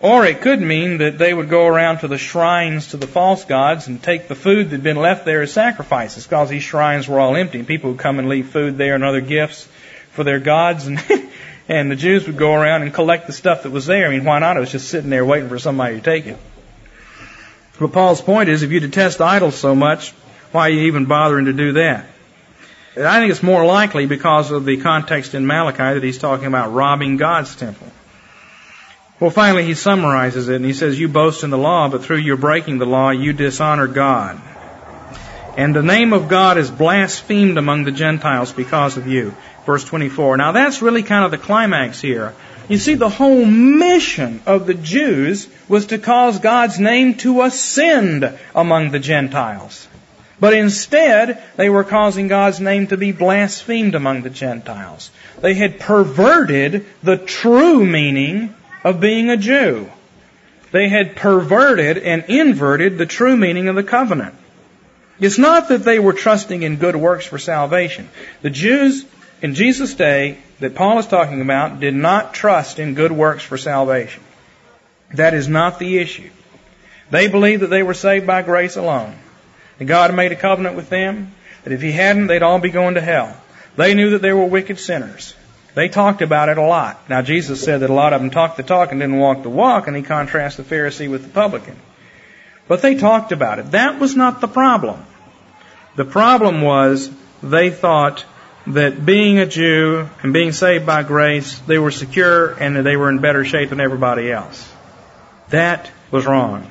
[0.00, 3.44] or it could mean that they would go around to the shrines to the false
[3.44, 7.06] gods and take the food that had been left there as sacrifices, because these shrines
[7.06, 7.62] were all empty.
[7.62, 9.68] People would come and leave food there and other gifts
[10.12, 11.02] for their gods, and
[11.68, 14.06] and the Jews would go around and collect the stuff that was there.
[14.06, 14.56] I mean, why not?
[14.56, 16.38] It was just sitting there waiting for somebody to take it.
[17.78, 20.10] But Paul's point is, if you detest idols so much,
[20.52, 22.06] why are you even bothering to do that?
[22.96, 26.72] I think it's more likely because of the context in Malachi that he's talking about
[26.72, 27.88] robbing God's temple.
[29.18, 32.18] Well, finally, he summarizes it and he says, You boast in the law, but through
[32.18, 34.40] your breaking the law, you dishonor God.
[35.56, 39.34] And the name of God is blasphemed among the Gentiles because of you.
[39.66, 40.38] Verse 24.
[40.38, 42.34] Now that's really kind of the climax here.
[42.68, 48.38] You see, the whole mission of the Jews was to cause God's name to ascend
[48.54, 49.88] among the Gentiles.
[50.40, 55.10] But instead, they were causing God's name to be blasphemed among the Gentiles.
[55.40, 59.90] They had perverted the true meaning of being a Jew.
[60.70, 64.34] They had perverted and inverted the true meaning of the covenant.
[65.20, 68.08] It's not that they were trusting in good works for salvation.
[68.40, 69.04] The Jews
[69.40, 73.58] in Jesus' day that Paul is talking about did not trust in good works for
[73.58, 74.22] salvation.
[75.14, 76.30] That is not the issue.
[77.10, 79.14] They believed that they were saved by grace alone.
[79.78, 82.94] That God made a covenant with them, that if He hadn't, they'd all be going
[82.94, 83.36] to hell.
[83.76, 85.34] They knew that they were wicked sinners.
[85.74, 87.08] They talked about it a lot.
[87.08, 89.50] Now Jesus said that a lot of them talked the talk and didn't walk the
[89.50, 91.76] walk, and he contrasts the Pharisee with the publican.
[92.68, 93.72] But they talked about it.
[93.72, 95.04] That was not the problem.
[95.96, 97.10] The problem was
[97.42, 98.24] they thought
[98.68, 102.96] that being a Jew and being saved by grace, they were secure and that they
[102.96, 104.70] were in better shape than everybody else.
[105.48, 106.70] That was wrong.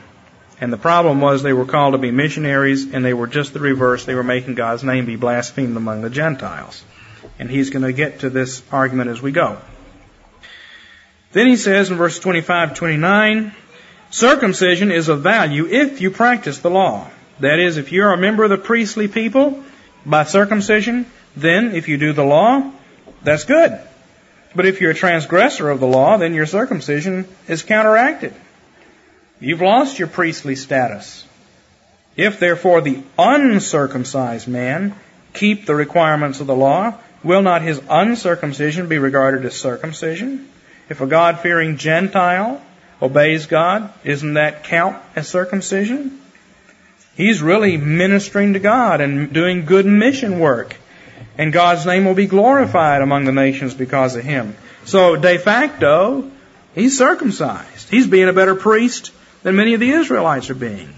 [0.61, 3.59] And the problem was they were called to be missionaries and they were just the
[3.59, 4.05] reverse.
[4.05, 6.83] They were making God's name be blasphemed among the Gentiles.
[7.39, 9.57] And he's going to get to this argument as we go.
[11.31, 13.55] Then he says in verses 25 29,
[14.11, 17.09] circumcision is of value if you practice the law.
[17.39, 19.63] That is, if you're a member of the priestly people
[20.05, 22.71] by circumcision, then if you do the law,
[23.23, 23.79] that's good.
[24.55, 28.33] But if you're a transgressor of the law, then your circumcision is counteracted.
[29.39, 31.25] You've lost your priestly status.
[32.15, 34.93] If therefore the uncircumcised man
[35.33, 40.49] keep the requirements of the law, Will not his uncircumcision be regarded as circumcision?
[40.89, 42.61] If a God fearing Gentile
[43.01, 46.19] obeys God, isn't that count as circumcision?
[47.15, 50.75] He's really ministering to God and doing good mission work.
[51.37, 54.55] And God's name will be glorified among the nations because of him.
[54.85, 56.29] So de facto,
[56.75, 57.89] he's circumcised.
[57.89, 59.11] He's being a better priest
[59.43, 60.93] than many of the Israelites are being.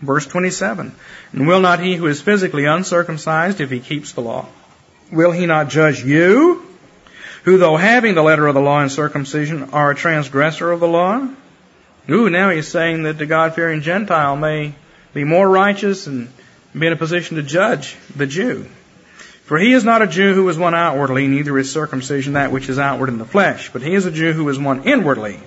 [0.00, 0.94] Verse 27.
[1.32, 4.46] And will not he who is physically uncircumcised, if he keeps the law,
[5.10, 6.67] Will he not judge you,
[7.48, 10.86] who though having the letter of the law in circumcision are a transgressor of the
[10.86, 11.26] law?
[12.10, 14.74] Ooh, now he's saying that the God-fearing Gentile may
[15.14, 16.28] be more righteous and
[16.78, 18.66] be in a position to judge the Jew.
[19.44, 22.68] For he is not a Jew who is one outwardly, neither is circumcision that which
[22.68, 25.40] is outward in the flesh, but he is a Jew who is one inwardly.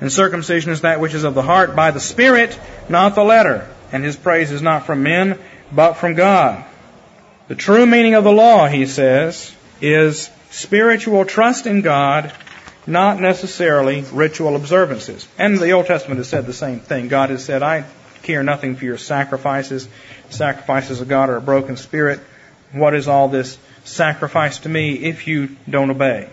[0.00, 3.68] And circumcision is that which is of the heart by the Spirit, not the letter.
[3.92, 5.38] And his praise is not from men,
[5.70, 6.64] but from God.
[7.46, 12.32] The true meaning of the law, he says, is spiritual trust in God,
[12.86, 15.28] not necessarily ritual observances.
[15.38, 17.08] And the Old Testament has said the same thing.
[17.08, 17.84] God has said, I
[18.22, 19.88] care nothing for your sacrifices.
[20.30, 22.20] Sacrifices of God are a broken spirit.
[22.72, 26.28] What is all this sacrifice to me if you don't obey?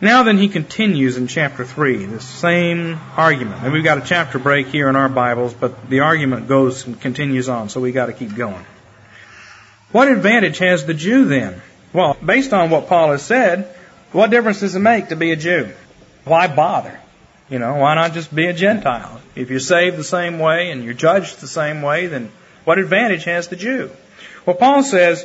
[0.00, 3.62] Now then he continues in chapter 3, the same argument.
[3.62, 7.00] And we've got a chapter break here in our Bibles, but the argument goes and
[7.00, 8.66] continues on, so we've got to keep going.
[9.92, 11.62] What advantage has the Jew then?
[11.92, 13.74] Well, based on what Paul has said,
[14.12, 15.72] what difference does it make to be a Jew?
[16.24, 16.98] Why bother?
[17.48, 19.20] You know, why not just be a Gentile?
[19.34, 22.30] If you're saved the same way and you're judged the same way, then
[22.64, 23.90] what advantage has the Jew?
[24.46, 25.24] Well, Paul says,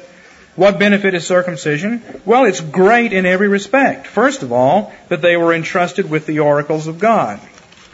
[0.55, 2.01] what benefit is circumcision?
[2.25, 4.07] Well, it's great in every respect.
[4.07, 7.39] First of all, that they were entrusted with the oracles of God.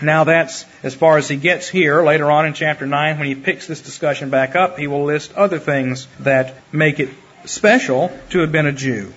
[0.02, 2.02] Now that's as far as he gets here.
[2.02, 5.34] Later on in chapter 9, when he picks this discussion back up, he will list
[5.34, 7.10] other things that make it
[7.46, 9.14] special to have been a Jew.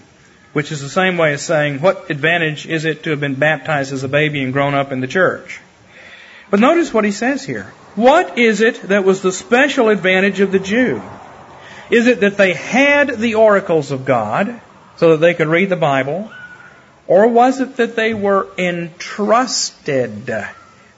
[0.53, 3.93] Which is the same way as saying, what advantage is it to have been baptized
[3.93, 5.61] as a baby and grown up in the church?
[6.51, 7.73] But notice what he says here.
[7.95, 11.03] What is it that was the special advantage of the Jew?
[11.91, 14.61] Is it that they had the oracles of God
[14.97, 16.31] so that they could read the Bible?
[17.07, 20.47] Or was it that they were entrusted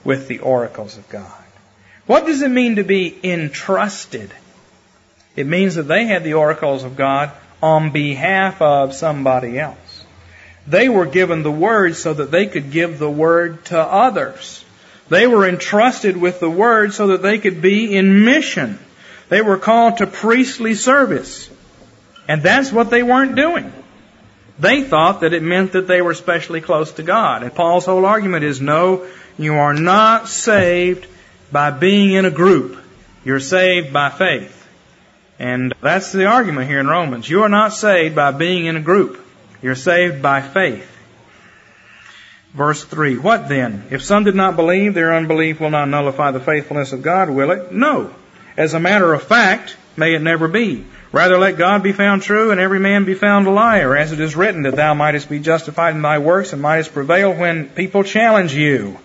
[0.03, 1.43] with the oracles of God?
[2.05, 4.31] What does it mean to be entrusted?
[5.39, 7.31] It means that they had the oracles of God
[7.63, 10.03] on behalf of somebody else.
[10.67, 14.65] They were given the word so that they could give the word to others.
[15.07, 18.79] They were entrusted with the word so that they could be in mission.
[19.29, 21.49] They were called to priestly service.
[22.27, 23.71] And that's what they weren't doing.
[24.59, 27.43] They thought that it meant that they were specially close to God.
[27.43, 31.07] And Paul's whole argument is no, you are not saved
[31.49, 32.77] by being in a group.
[33.23, 34.58] You're saved by faith.
[35.39, 37.29] And that's the argument here in Romans.
[37.29, 39.25] You are not saved by being in a group.
[39.61, 40.85] You're saved by faith.
[42.53, 43.17] Verse 3.
[43.17, 43.85] What then?
[43.89, 47.51] If some did not believe, their unbelief will not nullify the faithfulness of God, will
[47.51, 47.71] it?
[47.71, 48.13] No.
[48.57, 50.83] As a matter of fact, may it never be.
[51.11, 54.19] Rather let God be found true and every man be found a liar, as it
[54.19, 58.03] is written that thou mightest be justified in thy works and mightest prevail when people
[58.03, 58.99] challenge you.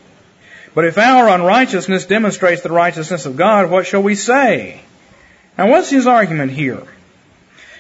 [0.75, 4.83] But if our unrighteousness demonstrates the righteousness of God, what shall we say?
[5.57, 6.83] Now what's his argument here?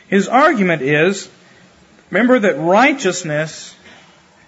[0.08, 1.28] His argument is,
[2.10, 3.74] remember that righteousness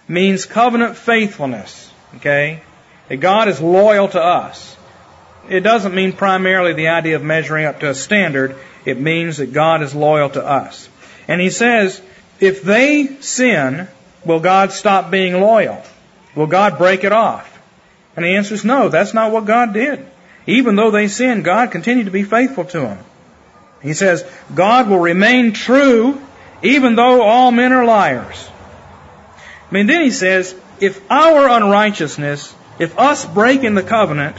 [0.07, 2.63] means covenant faithfulness, okay?
[3.09, 4.77] That God is loyal to us
[5.49, 8.57] it doesn't mean primarily the idea of measuring up to a standard.
[8.85, 10.89] It means that God is loyal to us.
[11.29, 12.01] And he says,
[12.41, 13.89] if they sin,
[14.25, 15.83] will God stop being loyal?
[16.35, 17.53] Will God break it off?
[18.17, 20.05] And the answer is no, that's not what God did.
[20.47, 22.99] Even though they sinned, God continued to be faithful to them.
[23.83, 26.21] He says, God will remain true
[26.63, 28.49] even though all men are liars.
[29.71, 34.37] I mean, then he says, if our unrighteousness, if us breaking the covenant,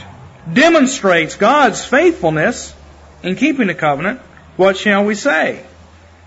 [0.52, 2.74] demonstrates God's faithfulness
[3.22, 4.20] in keeping the covenant,
[4.56, 5.64] what shall we say?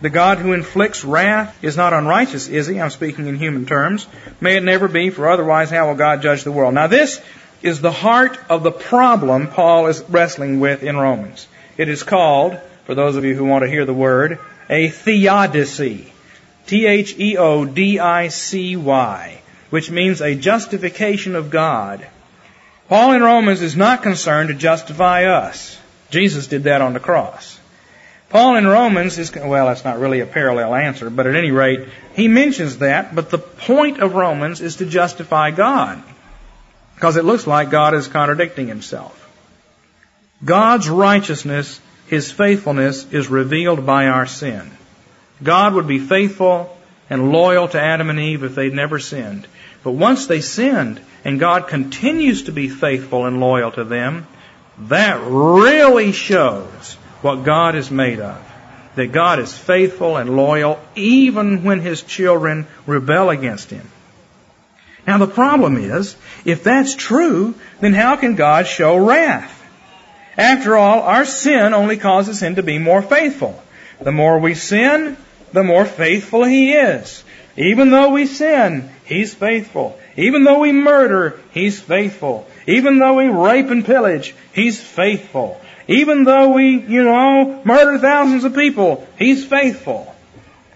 [0.01, 2.79] The God who inflicts wrath is not unrighteous, is he?
[2.79, 4.07] I'm speaking in human terms.
[4.39, 6.73] May it never be, for otherwise how will God judge the world?
[6.73, 7.21] Now this
[7.61, 11.47] is the heart of the problem Paul is wrestling with in Romans.
[11.77, 14.39] It is called, for those of you who want to hear the word,
[14.69, 16.11] a theodicy.
[16.67, 17.41] T-H-E-O-D-I-C-Y,
[19.69, 22.07] which means a justification of God.
[22.87, 25.77] Paul in Romans is not concerned to justify us.
[26.09, 27.59] Jesus did that on the cross.
[28.29, 31.87] Paul in Romans is, well, that's not really a parallel answer, but at any rate,
[32.13, 36.01] he mentions that, but the point of Romans is to justify God.
[36.95, 39.17] Because it looks like God is contradicting himself.
[40.45, 44.69] God's righteousness, His faithfulness, is revealed by our sin.
[45.41, 46.77] God would be faithful
[47.09, 49.47] and loyal to Adam and Eve if they'd never sinned.
[49.81, 54.27] But once they sinned, and God continues to be faithful and loyal to them,
[54.89, 58.45] that really shows what God is made of.
[58.95, 63.89] That God is faithful and loyal even when His children rebel against Him.
[65.07, 69.59] Now the problem is, if that's true, then how can God show wrath?
[70.37, 73.61] After all, our sin only causes Him to be more faithful.
[73.99, 75.17] The more we sin,
[75.51, 77.23] the more faithful He is.
[77.57, 79.99] Even though we sin, He's faithful.
[80.15, 82.47] Even though we murder, He's faithful.
[82.65, 85.59] Even though we rape and pillage, He's faithful.
[85.87, 90.15] Even though we, you know, murder thousands of people, He's faithful.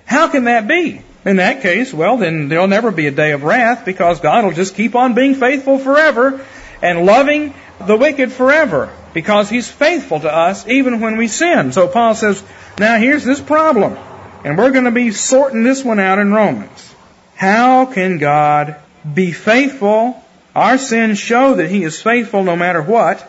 [0.05, 1.01] How can that be?
[1.23, 4.51] In that case, well, then there'll never be a day of wrath because God will
[4.51, 6.45] just keep on being faithful forever
[6.81, 11.71] and loving the wicked forever because He's faithful to us even when we sin.
[11.71, 12.43] So Paul says,
[12.77, 13.97] now here's this problem.
[14.43, 16.93] And we're going to be sorting this one out in Romans.
[17.33, 18.75] How can God
[19.11, 20.21] be faithful?
[20.53, 23.25] Our sins show that He is faithful no matter what.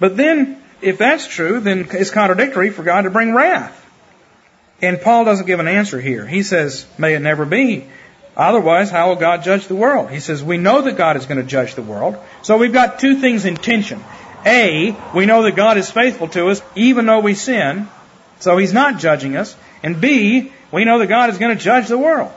[0.00, 3.74] But then, if that's true, then it's contradictory for God to bring wrath.
[4.80, 6.26] And Paul doesn't give an answer here.
[6.26, 7.86] He says, may it never be.
[8.36, 10.10] Otherwise, how will God judge the world?
[10.10, 12.16] He says, we know that God is going to judge the world.
[12.42, 14.02] So we've got two things in tension.
[14.46, 17.88] A, we know that God is faithful to us even though we sin.
[18.40, 19.56] So He's not judging us.
[19.82, 22.32] And B, we know that God is going to judge the world.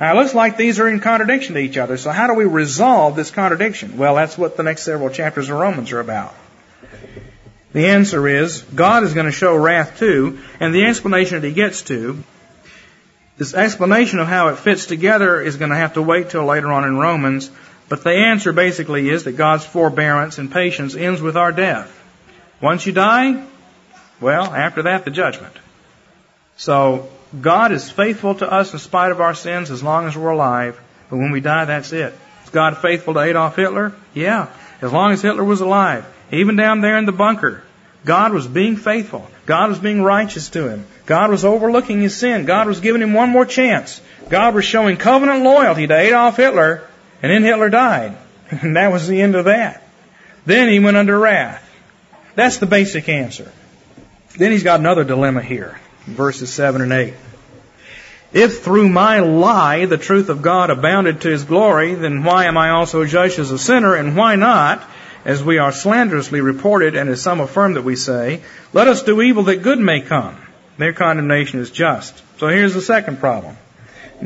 [0.00, 1.96] Now it looks like these are in contradiction to each other.
[1.96, 3.96] So how do we resolve this contradiction?
[3.96, 6.34] Well, that's what the next several chapters of Romans are about.
[7.72, 11.52] The answer is God is going to show wrath too, and the explanation that he
[11.52, 12.22] gets to,
[13.36, 16.70] this explanation of how it fits together is going to have to wait till later
[16.70, 17.50] on in Romans,
[17.88, 21.90] but the answer basically is that God's forbearance and patience ends with our death.
[22.60, 23.44] Once you die,
[24.20, 25.54] well, after that, the judgment.
[26.56, 27.10] So,
[27.40, 30.80] God is faithful to us in spite of our sins as long as we're alive,
[31.10, 32.14] but when we die, that's it.
[32.44, 33.92] Is God faithful to Adolf Hitler?
[34.14, 34.48] Yeah.
[34.80, 36.06] As long as Hitler was alive.
[36.30, 37.62] Even down there in the bunker,
[38.04, 39.28] God was being faithful.
[39.46, 40.86] God was being righteous to him.
[41.06, 42.44] God was overlooking his sin.
[42.44, 44.00] God was giving him one more chance.
[44.28, 46.82] God was showing covenant loyalty to Adolf Hitler,
[47.24, 48.18] and then Hitler died.
[48.50, 49.82] And that was the end of that.
[50.44, 51.66] Then he went under wrath.
[52.34, 53.50] That's the basic answer.
[54.36, 57.14] Then he's got another dilemma here, verses 7 and 8.
[58.34, 62.58] If through my lie the truth of God abounded to his glory, then why am
[62.58, 64.86] I also judged as a sinner, and why not?
[65.24, 68.42] as we are slanderously reported, and as some affirm that we say,
[68.74, 70.36] let us do evil that good may come.
[70.76, 72.22] Their condemnation is just.
[72.38, 73.56] So here's the second problem.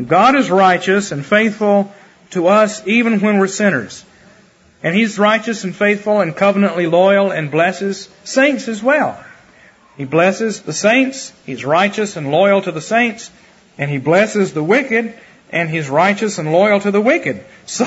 [0.06, 1.92] God is righteous and faithful
[2.30, 4.04] to us even when we're sinners.
[4.82, 9.22] And He's righteous and faithful and covenantly loyal and blesses saints as well.
[9.96, 13.30] He blesses the saints, He's righteous and loyal to the saints,
[13.76, 15.14] and He blesses the wicked,
[15.50, 17.44] and He's righteous and loyal to the wicked.
[17.68, 17.84] So,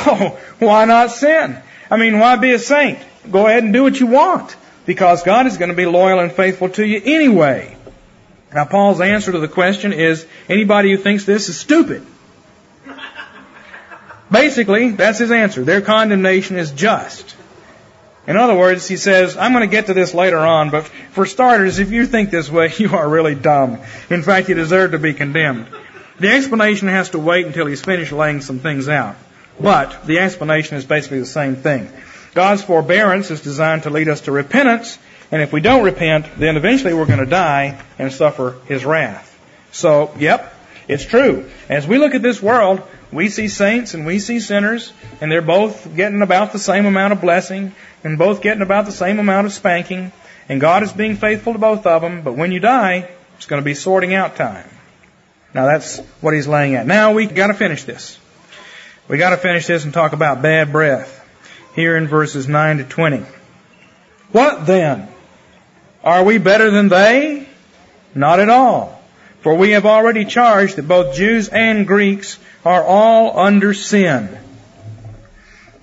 [0.60, 1.58] why not sin?
[1.90, 3.00] I mean, why be a saint?
[3.32, 6.32] Go ahead and do what you want because God is going to be loyal and
[6.32, 7.76] faithful to you anyway.
[8.54, 12.06] Now, Paul's answer to the question is anybody who thinks this is stupid.
[14.32, 15.64] Basically, that's his answer.
[15.64, 17.36] Their condemnation is just.
[18.28, 21.26] In other words, he says, I'm going to get to this later on, but for
[21.26, 23.80] starters, if you think this way, you are really dumb.
[24.10, 25.68] In fact, you deserve to be condemned.
[26.20, 29.16] The explanation has to wait until he's finished laying some things out.
[29.60, 31.90] But the explanation is basically the same thing.
[32.34, 34.98] God's forbearance is designed to lead us to repentance,
[35.32, 39.28] and if we don't repent, then eventually we're going to die and suffer His wrath.
[39.72, 40.54] So, yep,
[40.88, 41.50] it's true.
[41.70, 42.82] As we look at this world,
[43.12, 47.14] we see saints and we see sinners, and they're both getting about the same amount
[47.14, 50.12] of blessing, and both getting about the same amount of spanking,
[50.50, 53.62] and God is being faithful to both of them, but when you die, it's going
[53.62, 54.70] to be sorting out time.
[55.54, 56.88] Now that's what he's laying at.
[56.88, 58.18] Now we gotta finish this.
[59.08, 61.18] We got to finish this and talk about bad breath
[61.76, 63.26] here in verses 9 to 20.
[64.32, 65.10] What then?
[66.02, 67.48] Are we better than they?
[68.16, 69.02] Not at all.
[69.42, 74.38] For we have already charged that both Jews and Greeks are all under sin.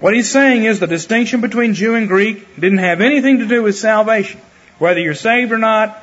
[0.00, 3.62] What he's saying is the distinction between Jew and Greek didn't have anything to do
[3.62, 4.40] with salvation.
[4.78, 6.00] Whether you're saved or not,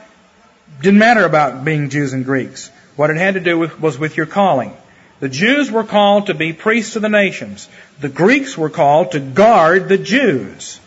[0.82, 2.70] didn't matter about being Jews and Greeks.
[2.98, 4.76] What it had to do with was with your calling.
[5.22, 7.70] The Jews were called to be priests of the nations.
[8.02, 10.80] The Greeks were called to guard the Jews.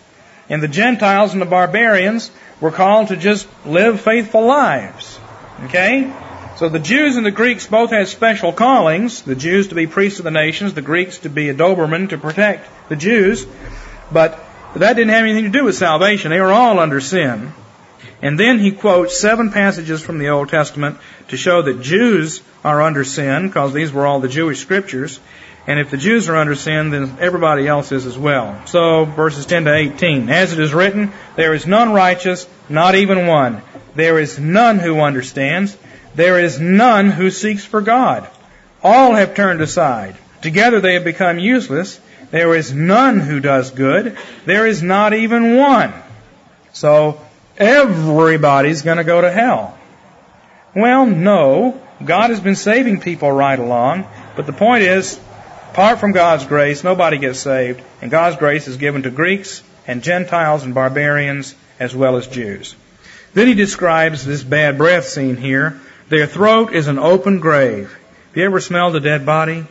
[0.51, 2.31] And the Gentiles and the barbarians
[2.61, 5.19] were called to just live faithful lives.
[5.65, 6.13] Okay?
[6.59, 9.23] So the Jews and the Greeks both had special callings.
[9.23, 12.19] The Jews to be priests of the nations, the Greeks to be a Doberman to
[12.19, 13.47] protect the Jews.
[14.11, 14.45] But
[14.75, 16.33] that didn't have anything to do with salvation.
[16.33, 17.53] They were all under sin.
[18.23, 20.99] And then he quotes seven passages from the Old Testament
[21.29, 25.21] to show that Jews are under sin, because these were all the Jewish scriptures.
[25.69, 28.67] And if the Jews are under sin, then everybody else is as well.
[28.67, 30.29] So, verses 10 to 18.
[30.29, 33.63] As it is written, there is none righteous, not even one.
[33.95, 35.77] There is none who understands.
[36.19, 38.29] There is none who seeks for God.
[38.83, 40.17] All have turned aside.
[40.43, 42.01] Together they have become useless.
[42.33, 44.19] There is none who does good.
[44.45, 45.95] There is not even one.
[46.73, 47.21] So,
[47.57, 49.79] everybody's going to go to hell.
[50.75, 51.81] Well, no.
[52.05, 54.05] God has been saving people right along,
[54.35, 55.21] but the point is,
[55.71, 60.03] apart from God's grace, nobody gets saved, and God's grace is given to Greeks and
[60.03, 62.75] Gentiles and barbarians as well as Jews.
[63.35, 65.81] Then he describes this bad breath scene here.
[66.09, 67.93] Their throat is an open grave.
[68.29, 69.67] Have you ever smelled a dead body?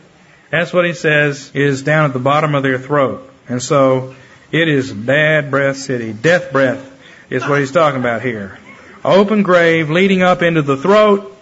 [0.50, 3.28] That's what he says is down at the bottom of their throat.
[3.48, 4.14] And so
[4.52, 6.12] it is bad breath city.
[6.12, 6.92] Death breath
[7.28, 8.58] is what he's talking about here.
[9.04, 11.34] Open grave leading up into the throat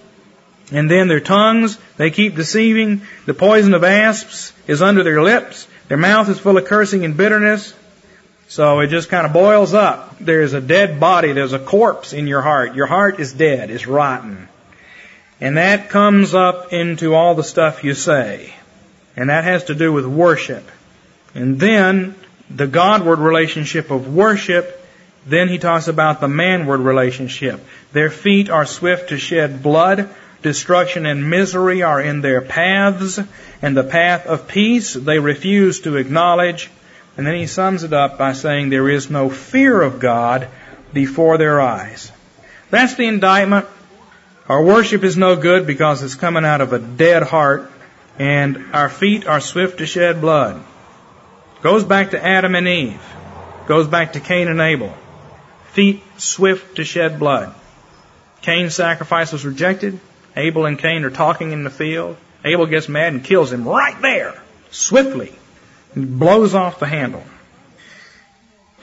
[0.72, 3.02] And then their tongues, they keep deceiving.
[3.24, 5.68] The poison of asps is under their lips.
[5.88, 7.72] Their mouth is full of cursing and bitterness.
[8.48, 10.18] So it just kind of boils up.
[10.18, 11.32] There's a dead body.
[11.32, 12.74] There's a corpse in your heart.
[12.74, 13.70] Your heart is dead.
[13.70, 14.48] It's rotten.
[15.40, 18.54] And that comes up into all the stuff you say.
[19.16, 20.64] And that has to do with worship.
[21.34, 22.14] And then
[22.48, 24.82] the Godward relationship of worship,
[25.26, 27.60] then he talks about the manward relationship.
[27.92, 30.08] Their feet are swift to shed blood.
[30.42, 33.18] Destruction and misery are in their paths,
[33.62, 36.70] and the path of peace they refuse to acknowledge.
[37.16, 40.48] And then he sums it up by saying there is no fear of God
[40.92, 42.12] before their eyes.
[42.70, 43.66] That's the indictment.
[44.48, 47.70] Our worship is no good because it's coming out of a dead heart,
[48.18, 50.62] and our feet are swift to shed blood.
[51.62, 53.02] Goes back to Adam and Eve.
[53.66, 54.94] Goes back to Cain and Abel.
[55.72, 57.52] Feet swift to shed blood.
[58.42, 59.98] Cain's sacrifice was rejected.
[60.36, 62.16] Abel and Cain are talking in the field.
[62.44, 64.40] Abel gets mad and kills him right there,
[64.70, 65.34] swiftly.
[65.94, 67.24] He blows off the handle.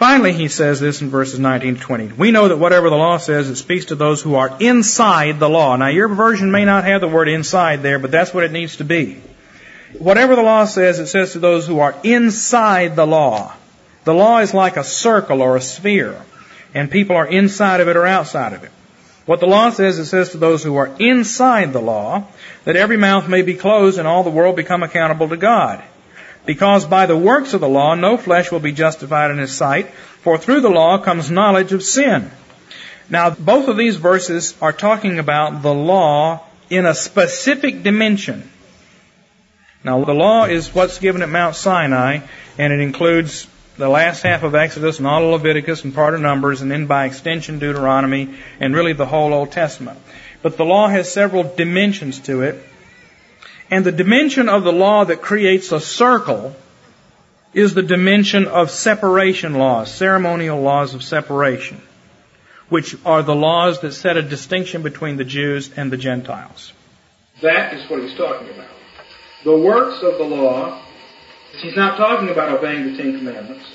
[0.03, 2.07] Finally, he says this in verses 19 to 20.
[2.17, 5.47] We know that whatever the law says, it speaks to those who are inside the
[5.47, 5.77] law.
[5.77, 8.75] Now, your version may not have the word inside there, but that's what it needs
[8.77, 9.21] to be.
[9.97, 13.53] Whatever the law says, it says to those who are inside the law.
[14.03, 16.21] The law is like a circle or a sphere,
[16.73, 18.71] and people are inside of it or outside of it.
[19.25, 22.27] What the law says, it says to those who are inside the law,
[22.65, 25.81] that every mouth may be closed and all the world become accountable to God.
[26.45, 29.89] Because by the works of the law no flesh will be justified in his sight,
[30.21, 32.31] for through the law comes knowledge of sin.
[33.09, 38.49] Now, both of these verses are talking about the law in a specific dimension.
[39.83, 42.19] Now, the law is what's given at Mount Sinai,
[42.57, 46.21] and it includes the last half of Exodus and all of Leviticus and part of
[46.21, 49.99] Numbers, and then by extension Deuteronomy, and really the whole Old Testament.
[50.41, 52.63] But the law has several dimensions to it.
[53.73, 56.55] And the dimension of the law that creates a circle
[57.55, 61.81] is the dimension of separation laws, ceremonial laws of separation,
[62.69, 66.71] which are the laws that set a distinction between the Jews and the Gentiles.
[67.41, 68.69] That is what he's talking about.
[69.43, 70.79] The works of the law
[71.61, 73.65] He's not talking about obeying the Ten Commandments.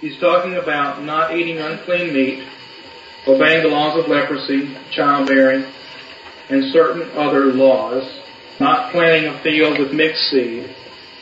[0.00, 2.44] He's talking about not eating unclean meat,
[3.26, 5.64] obeying the laws of leprosy, childbearing,
[6.50, 8.04] and certain other laws,
[8.60, 10.74] not planting a field with mixed seed,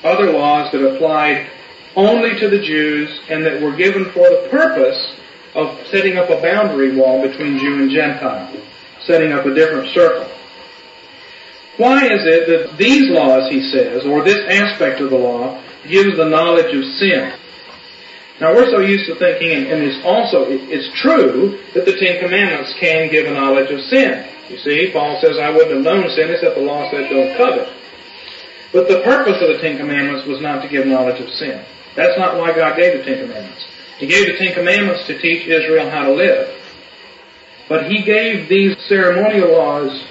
[0.03, 1.51] other laws that applied
[1.97, 5.16] only to the Jews and that were given for the purpose
[5.55, 8.53] of setting up a boundary wall between Jew and Gentile,
[9.03, 10.28] setting up a different circle.
[11.76, 16.16] Why is it that these laws, he says, or this aspect of the law, gives
[16.16, 17.32] the knowledge of sin.
[18.41, 22.74] Now we're so used to thinking, and, it's also, it's true that the Ten Commandments
[22.80, 24.26] can give a knowledge of sin.
[24.49, 27.68] You see, Paul says, I wouldn't have known sin except the law said don't covet.
[28.72, 31.64] But the purpose of the Ten Commandments was not to give knowledge of sin.
[31.95, 33.64] That's not why God gave the Ten Commandments.
[33.99, 36.61] He gave the Ten Commandments to teach Israel how to live.
[37.68, 40.05] But He gave these ceremonial laws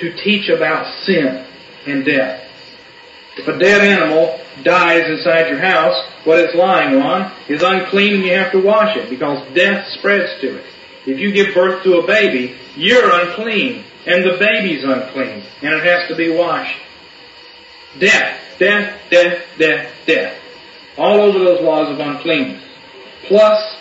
[0.00, 1.46] to teach about sin
[1.86, 2.42] and death.
[3.36, 8.24] If a dead animal dies inside your house, what it's lying on is unclean and
[8.24, 10.64] you have to wash it because death spreads to it.
[11.06, 15.84] If you give birth to a baby, you're unclean and the baby's unclean and it
[15.84, 16.76] has to be washed.
[17.98, 20.42] Death, death, death, death, death.
[20.98, 22.62] All over those laws of uncleanness.
[23.28, 23.76] Plus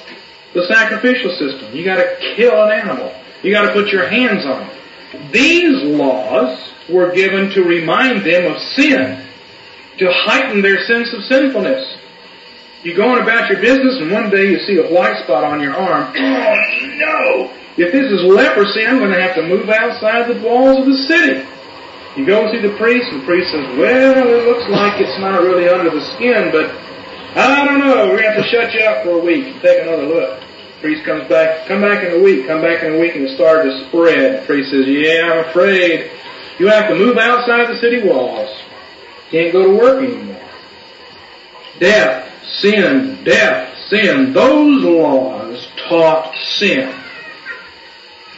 [0.54, 1.76] the sacrificial system.
[1.76, 3.14] You gotta kill an animal.
[3.44, 5.32] You gotta put your hands on it.
[5.32, 6.60] These laws
[6.90, 9.26] were given to remind them of sin
[9.98, 11.95] to heighten their sense of sinfulness.
[12.86, 15.74] You're going about your business and one day you see a white spot on your
[15.74, 16.14] arm.
[16.14, 16.14] Oh
[17.02, 17.52] no!
[17.82, 20.98] If this is leprosy, I'm going to have to move outside the walls of the
[21.10, 21.50] city.
[22.16, 25.42] You go see the priest and the priest says, well, it looks like it's not
[25.42, 26.70] really under the skin, but
[27.36, 28.06] I don't know.
[28.06, 30.40] We're going to have to shut you up for a week and take another look.
[30.40, 33.26] The priest comes back, come back in a week, come back in a week and
[33.26, 34.44] it started to spread.
[34.44, 36.12] The priest says, yeah, I'm afraid
[36.60, 38.54] you have to move outside the city walls.
[39.32, 40.38] Can't go to work anymore.
[41.80, 42.25] Death,
[42.66, 44.34] sin, death, sin.
[44.34, 46.94] Those laws taught sin.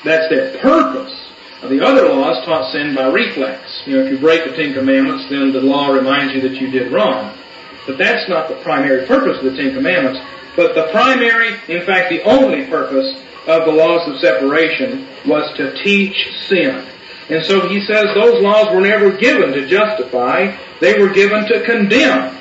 [0.04, 1.14] That's their purpose.
[1.62, 3.84] Now, the other laws taught sin by reflex.
[3.86, 6.70] You know, if you break the Ten Commandments, then the law reminds you that you
[6.70, 7.36] did wrong.
[7.88, 10.20] But that's not the primary purpose of the Ten Commandments.
[10.56, 13.18] But the primary, in fact the only purpose
[13.48, 16.86] of the laws of separation was to teach sin.
[17.30, 21.64] And so he says those laws were never given to justify, they were given to
[21.64, 22.38] condemn.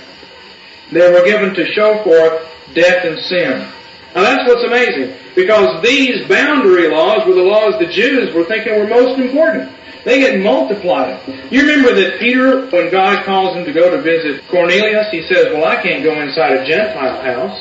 [0.93, 3.73] They were given to show forth death and sin.
[4.15, 8.79] Now that's what's amazing, because these boundary laws were the laws the Jews were thinking
[8.79, 9.73] were most important.
[10.07, 11.21] They get multiplied.
[11.51, 15.53] You remember that Peter, when God calls him to go to visit Cornelius, he says,
[15.53, 17.61] Well, I can't go inside a Gentile house.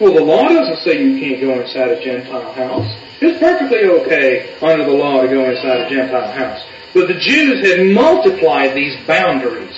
[0.00, 2.96] Well, the law doesn't say you can't go inside a Gentile house.
[3.20, 6.66] It's perfectly okay under the law to go inside a Gentile house.
[6.92, 9.75] But the Jews had multiplied these boundaries.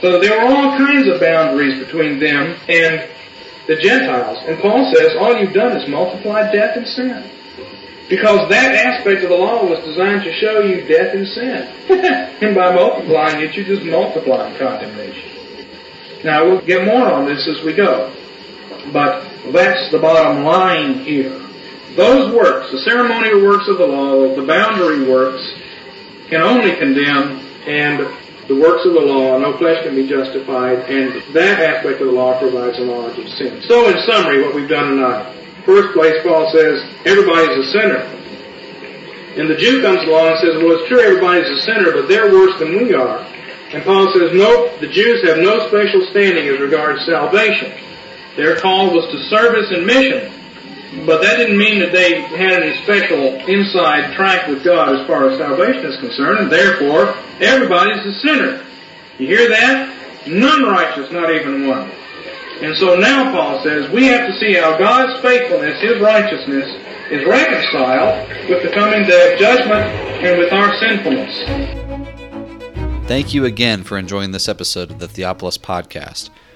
[0.00, 3.08] So there were all kinds of boundaries between them and
[3.66, 4.38] the Gentiles.
[4.46, 7.30] And Paul says, all you've done is multiplied death and sin.
[8.08, 11.68] Because that aspect of the law was designed to show you death and sin.
[12.42, 15.30] and by multiplying it, you're just multiplying condemnation.
[16.24, 18.12] Now, we'll get more on this as we go.
[18.92, 19.22] But
[19.52, 21.38] that's the bottom line here.
[21.96, 25.42] Those works, the ceremonial works of the law, the boundary works,
[26.28, 28.00] can only condemn, and
[28.50, 32.12] the works of the law, no flesh can be justified, and that aspect of the
[32.12, 33.62] law provides a knowledge of sin.
[33.62, 35.38] So, in summary, what we've done tonight.
[35.64, 38.02] First place, Paul says, everybody's a sinner.
[39.38, 42.32] And the Jew comes along and says, well, it's true everybody's a sinner, but they're
[42.32, 43.22] worse than we are.
[43.70, 47.70] And Paul says, nope, the Jews have no special standing as regards salvation.
[48.34, 50.32] Their call was to service and mission.
[51.06, 55.30] But that didn't mean that they had any special inside track with God as far
[55.30, 58.66] as salvation is concerned, and therefore, everybody's a sinner.
[59.18, 60.26] You hear that?
[60.26, 61.90] None righteous, not even one.
[62.62, 66.66] And so now Paul says we have to see how God's faithfulness, His righteousness,
[67.10, 69.86] is reconciled with the coming day of judgment
[70.22, 71.32] and with our sinfulness.
[73.08, 76.30] Thank you again for enjoying this episode of the Theopolis Podcast.